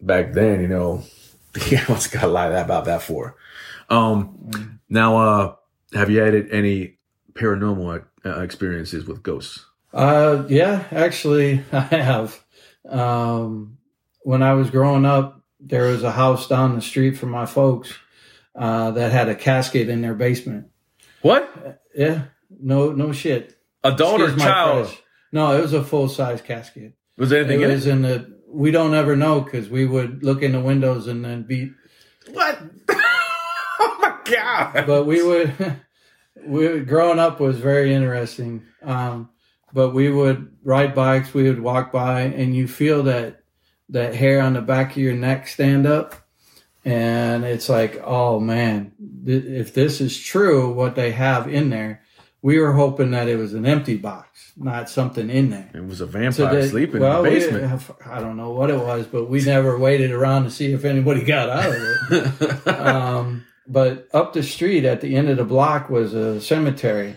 back 0.00 0.32
then, 0.32 0.60
you 0.60 0.68
know, 0.68 1.02
yeah, 1.68 1.84
what's 1.86 2.06
got 2.06 2.22
to 2.22 2.26
lie 2.28 2.46
about 2.46 2.84
that 2.84 3.02
for? 3.02 3.36
Um, 3.90 4.78
now, 4.88 5.16
uh, 5.16 5.54
have 5.92 6.08
you 6.08 6.20
had 6.20 6.34
any 6.50 6.98
paranormal 7.34 8.04
uh, 8.24 8.40
experiences 8.40 9.06
with 9.06 9.22
ghosts? 9.22 9.66
uh 9.92 10.44
yeah 10.48 10.84
actually 10.90 11.62
i 11.72 11.80
have 11.80 12.42
um 12.88 13.76
when 14.24 14.42
i 14.42 14.52
was 14.54 14.70
growing 14.70 15.04
up 15.04 15.42
there 15.60 15.84
was 15.84 16.02
a 16.02 16.10
house 16.12 16.48
down 16.48 16.74
the 16.74 16.82
street 16.82 17.16
from 17.16 17.30
my 17.30 17.46
folks 17.46 17.92
uh 18.56 18.90
that 18.90 19.12
had 19.12 19.28
a 19.28 19.34
casket 19.34 19.88
in 19.88 20.02
their 20.02 20.14
basement 20.14 20.66
What 21.22 21.80
yeah 21.94 22.24
no 22.60 22.92
no 22.92 23.12
shit 23.12 23.56
adult 23.84 24.20
or 24.20 24.24
Excuse 24.24 24.42
child? 24.42 24.98
No 25.32 25.56
it 25.56 25.62
was 25.62 25.72
a 25.72 25.82
full-size 25.82 26.42
casket 26.42 26.92
Was 27.16 27.30
there 27.30 27.40
it 27.42 27.46
anything 27.50 27.62
in 27.62 27.70
it? 27.70 27.86
in 27.86 28.02
the 28.02 28.38
we 28.48 28.70
don't 28.70 28.94
ever 28.94 29.16
know 29.16 29.40
because 29.40 29.68
we 29.70 29.86
would 29.86 30.22
look 30.22 30.42
in 30.42 30.52
the 30.52 30.60
windows 30.60 31.06
and 31.06 31.24
then 31.24 31.44
beat 31.44 31.72
What? 32.30 32.60
oh 32.90 33.96
my 34.00 34.18
god! 34.24 34.86
but 34.86 35.04
we 35.04 35.22
would 35.22 35.80
we 36.46 36.80
growing 36.80 37.18
up 37.18 37.40
was 37.40 37.58
very 37.58 37.94
interesting 37.94 38.64
um 38.82 39.30
but 39.72 39.90
we 39.94 40.10
would 40.10 40.54
ride 40.64 40.94
bikes 40.94 41.32
we 41.32 41.44
would 41.44 41.60
walk 41.62 41.90
by 41.92 42.22
and 42.22 42.54
you 42.54 42.68
feel 42.68 43.04
that 43.04 43.41
that 43.88 44.14
hair 44.14 44.40
on 44.40 44.54
the 44.54 44.60
back 44.62 44.92
of 44.92 44.96
your 44.98 45.14
neck 45.14 45.46
stand 45.48 45.86
up 45.86 46.14
and 46.84 47.44
it's 47.44 47.68
like 47.68 48.00
oh 48.04 48.40
man 48.40 48.92
th- 49.24 49.44
if 49.44 49.72
this 49.74 50.00
is 50.00 50.18
true 50.18 50.72
what 50.72 50.94
they 50.96 51.12
have 51.12 51.46
in 51.48 51.70
there 51.70 52.02
we 52.40 52.58
were 52.58 52.72
hoping 52.72 53.12
that 53.12 53.28
it 53.28 53.36
was 53.36 53.54
an 53.54 53.64
empty 53.66 53.96
box 53.96 54.52
not 54.56 54.88
something 54.90 55.30
in 55.30 55.50
there 55.50 55.70
It 55.74 55.86
was 55.86 56.00
a 56.00 56.06
vampire 56.06 56.32
so 56.32 56.46
that- 56.48 56.70
sleeping 56.70 57.00
well, 57.00 57.24
in 57.24 57.24
the 57.24 57.30
we- 57.30 57.38
basement. 57.40 57.82
I 58.06 58.20
don't 58.20 58.36
know 58.36 58.50
what 58.52 58.68
it 58.70 58.78
was, 58.78 59.06
but 59.06 59.26
we 59.30 59.42
never 59.44 59.78
waited 59.78 60.10
around 60.10 60.44
to 60.44 60.50
see 60.50 60.72
if 60.72 60.84
anybody 60.84 61.22
got 61.36 61.48
out 61.48 61.74
of 61.74 62.12
it. 62.12 62.68
um, 62.68 63.44
but 63.66 64.08
up 64.12 64.32
the 64.34 64.42
street 64.42 64.84
at 64.84 65.00
the 65.00 65.14
end 65.16 65.28
of 65.30 65.36
the 65.38 65.44
block 65.44 65.88
was 65.88 66.12
a 66.14 66.40
cemetery. 66.40 67.14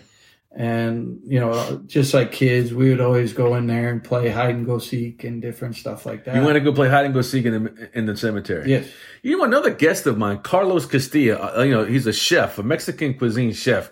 And, 0.58 1.20
you 1.22 1.38
know, 1.38 1.82
just 1.84 2.14
like 2.14 2.32
kids, 2.32 2.72
we 2.72 2.88
would 2.88 3.00
always 3.02 3.34
go 3.34 3.56
in 3.56 3.66
there 3.66 3.90
and 3.90 4.02
play 4.02 4.30
hide 4.30 4.54
and 4.54 4.64
go 4.64 4.78
seek 4.78 5.22
and 5.22 5.42
different 5.42 5.76
stuff 5.76 6.06
like 6.06 6.24
that. 6.24 6.34
you 6.34 6.40
want 6.40 6.54
to 6.54 6.60
go 6.60 6.72
play 6.72 6.88
hide 6.88 7.04
and 7.04 7.12
go 7.12 7.20
seek 7.20 7.44
in 7.44 7.64
the 7.64 7.90
in 7.92 8.06
the 8.06 8.16
cemetery? 8.16 8.70
Yes. 8.70 8.88
You 9.22 9.36
know, 9.36 9.44
another 9.44 9.70
guest 9.70 10.06
of 10.06 10.16
mine, 10.16 10.38
Carlos 10.38 10.86
Castilla. 10.86 11.58
Uh, 11.58 11.62
you 11.62 11.72
know, 11.74 11.84
he's 11.84 12.06
a 12.06 12.12
chef, 12.12 12.58
a 12.58 12.62
Mexican 12.62 13.18
cuisine 13.18 13.52
chef. 13.52 13.90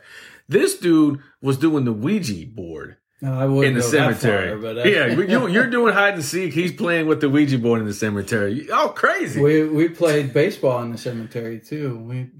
This 0.48 0.78
dude 0.78 1.20
was 1.42 1.58
doing 1.58 1.84
the 1.84 1.92
Ouija 1.92 2.46
board 2.46 2.96
No, 3.20 3.38
I 3.38 3.44
wouldn't 3.44 3.66
in 3.66 3.74
the 3.74 3.82
cemetery. 3.82 4.48
far, 4.48 4.58
but 4.58 4.86
uh, 4.86 4.88
yeah, 4.88 5.06
you, 5.06 5.48
you're 5.48 5.68
doing 5.70 5.92
hide 5.92 6.14
and 6.14 6.24
seek. 6.24 6.54
He's 6.54 6.72
playing 6.72 7.06
with 7.06 7.20
the 7.20 7.28
Ouija 7.28 7.58
board 7.58 7.80
in 7.80 7.86
the 7.86 7.92
cemetery. 7.92 8.68
Oh, 8.72 8.88
crazy! 8.88 9.38
we 9.38 9.64
we 9.68 9.90
played 9.90 10.32
baseball 10.32 10.80
in 10.82 10.92
the 10.92 10.98
cemetery 10.98 11.60
too. 11.60 11.98
We 11.98 12.30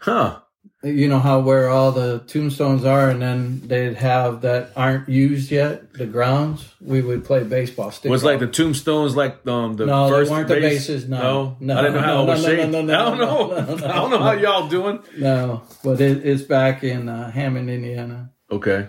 huh? 0.00 0.40
You 0.84 1.08
know 1.08 1.18
how 1.18 1.40
where 1.40 1.68
all 1.68 1.90
the 1.90 2.20
tombstones 2.28 2.84
are 2.84 3.10
and 3.10 3.20
then 3.20 3.60
they'd 3.66 3.96
have 3.96 4.42
that 4.42 4.70
aren't 4.76 5.08
used 5.08 5.50
yet 5.50 5.92
the 5.94 6.06
grounds 6.06 6.72
we 6.80 7.00
would 7.00 7.24
play 7.24 7.42
baseball 7.42 7.90
stick 7.90 8.08
Was 8.10 8.22
like 8.22 8.38
the 8.38 8.46
tombstones 8.46 9.16
like 9.16 9.44
um 9.48 9.74
the 9.74 9.86
No, 9.86 10.04
they 10.06 10.10
first 10.12 10.30
weren't 10.30 10.46
the 10.48 10.54
bases, 10.60 11.08
no. 11.08 11.18
no, 11.18 11.56
No, 11.60 11.78
I 11.78 11.82
didn't 11.82 11.94
know 11.94 12.00
how 12.00 12.14
no, 12.14 12.22
it 12.22 12.26
was 12.26 12.42
no, 12.44 12.48
no, 12.48 12.56
shaped. 12.56 12.70
no, 12.72 12.82
no, 12.82 12.94
I 12.94 13.04
don't 13.04 13.18
no, 13.18 13.26
know. 13.26 13.48
no, 13.48 13.74
no, 13.76 13.86
I 13.92 13.92
don't 13.96 14.10
know 14.10 14.18
how 14.22 14.32
y'all 14.32 14.68
doing. 14.68 15.02
no 15.16 15.62
but 15.82 16.00
it, 16.00 16.24
it's 16.24 16.42
back 16.42 16.84
in 16.84 17.08
uh, 17.08 17.30
hammond 17.30 17.68
indiana 17.68 18.30
Okay, 18.50 18.88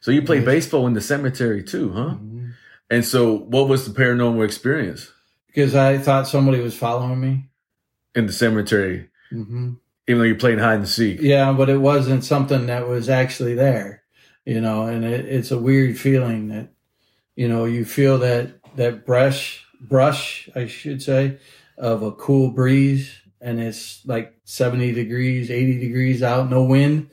so 0.00 0.10
you 0.10 0.22
play 0.22 0.40
baseball 0.40 0.86
in 0.86 0.92
the 0.94 1.00
cemetery 1.00 1.62
too, 1.62 1.92
huh? 1.92 2.16
And 2.90 3.04
so, 3.04 3.36
what 3.38 3.68
was 3.68 3.86
the 3.90 3.98
paranormal 3.98 4.44
experience 4.44 5.12
because 5.46 5.74
i 5.76 5.96
thought 5.98 6.26
somebody 6.26 6.60
was 6.60 6.76
following 6.76 7.20
me 7.20 7.48
in 8.16 8.26
the 8.26 8.32
cemetery? 8.32 9.08
hmm 9.30 9.74
Even 10.10 10.18
though 10.18 10.24
you're 10.26 10.34
playing 10.34 10.58
hide 10.58 10.74
and 10.80 10.88
seek. 10.88 11.20
yeah 11.20 11.52
but 11.52 11.68
it 11.70 11.78
wasn't 11.78 12.24
something 12.24 12.66
that 12.66 12.88
was 12.88 13.08
actually 13.08 13.54
there 13.54 14.02
you 14.44 14.60
know 14.60 14.86
and 14.86 15.04
it, 15.04 15.24
it's 15.26 15.50
a 15.52 15.58
weird 15.58 15.96
feeling 15.98 16.48
that 16.48 16.68
you 17.36 17.48
know 17.48 17.64
you 17.64 17.84
feel 17.84 18.18
that 18.18 18.50
that 18.76 19.06
brush 19.06 19.64
brush 19.80 20.48
i 20.56 20.66
should 20.66 21.00
say 21.02 21.38
of 21.78 22.02
a 22.02 22.12
cool 22.12 22.50
breeze 22.50 23.14
and 23.40 23.60
it's 23.60 24.04
like 24.04 24.34
70 24.44 24.92
degrees 24.92 25.50
80 25.50 25.78
degrees 25.78 26.22
out 26.22 26.50
no 26.50 26.64
wind 26.64 27.08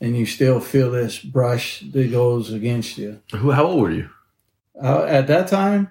and 0.00 0.16
you 0.16 0.26
still 0.26 0.60
feel 0.60 0.90
this 0.90 1.18
brush 1.18 1.80
that 1.92 2.10
goes 2.10 2.52
against 2.52 2.98
you 2.98 3.20
Who? 3.32 3.50
How 3.52 3.64
old 3.66 3.80
were 3.82 3.90
you? 3.92 4.10
uh, 4.82 5.04
at 5.04 5.26
that 5.28 5.46
time 5.48 5.90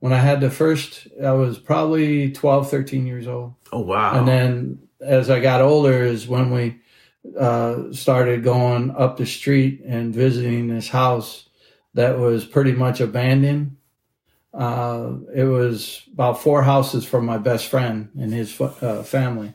when 0.00 0.12
i 0.12 0.18
had 0.18 0.40
the 0.40 0.50
first 0.50 1.06
i 1.22 1.32
was 1.32 1.58
probably 1.58 2.32
12 2.32 2.68
13 2.70 3.06
years 3.06 3.26
old 3.28 3.54
Oh 3.74 3.80
wow! 3.80 4.18
and 4.18 4.28
then 4.28 4.78
as 5.02 5.30
I 5.30 5.40
got 5.40 5.60
older 5.60 6.04
is 6.04 6.28
when 6.28 6.50
we 6.50 6.80
uh, 7.38 7.92
started 7.92 8.42
going 8.42 8.90
up 8.90 9.16
the 9.16 9.26
street 9.26 9.82
and 9.84 10.14
visiting 10.14 10.68
this 10.68 10.88
house 10.88 11.48
that 11.94 12.18
was 12.18 12.44
pretty 12.44 12.72
much 12.72 13.00
abandoned. 13.00 13.76
Uh, 14.52 15.14
it 15.34 15.44
was 15.44 16.02
about 16.12 16.42
four 16.42 16.62
houses 16.62 17.04
from 17.04 17.24
my 17.24 17.38
best 17.38 17.68
friend 17.68 18.10
and 18.18 18.32
his 18.32 18.60
uh, 18.60 19.02
family, 19.02 19.54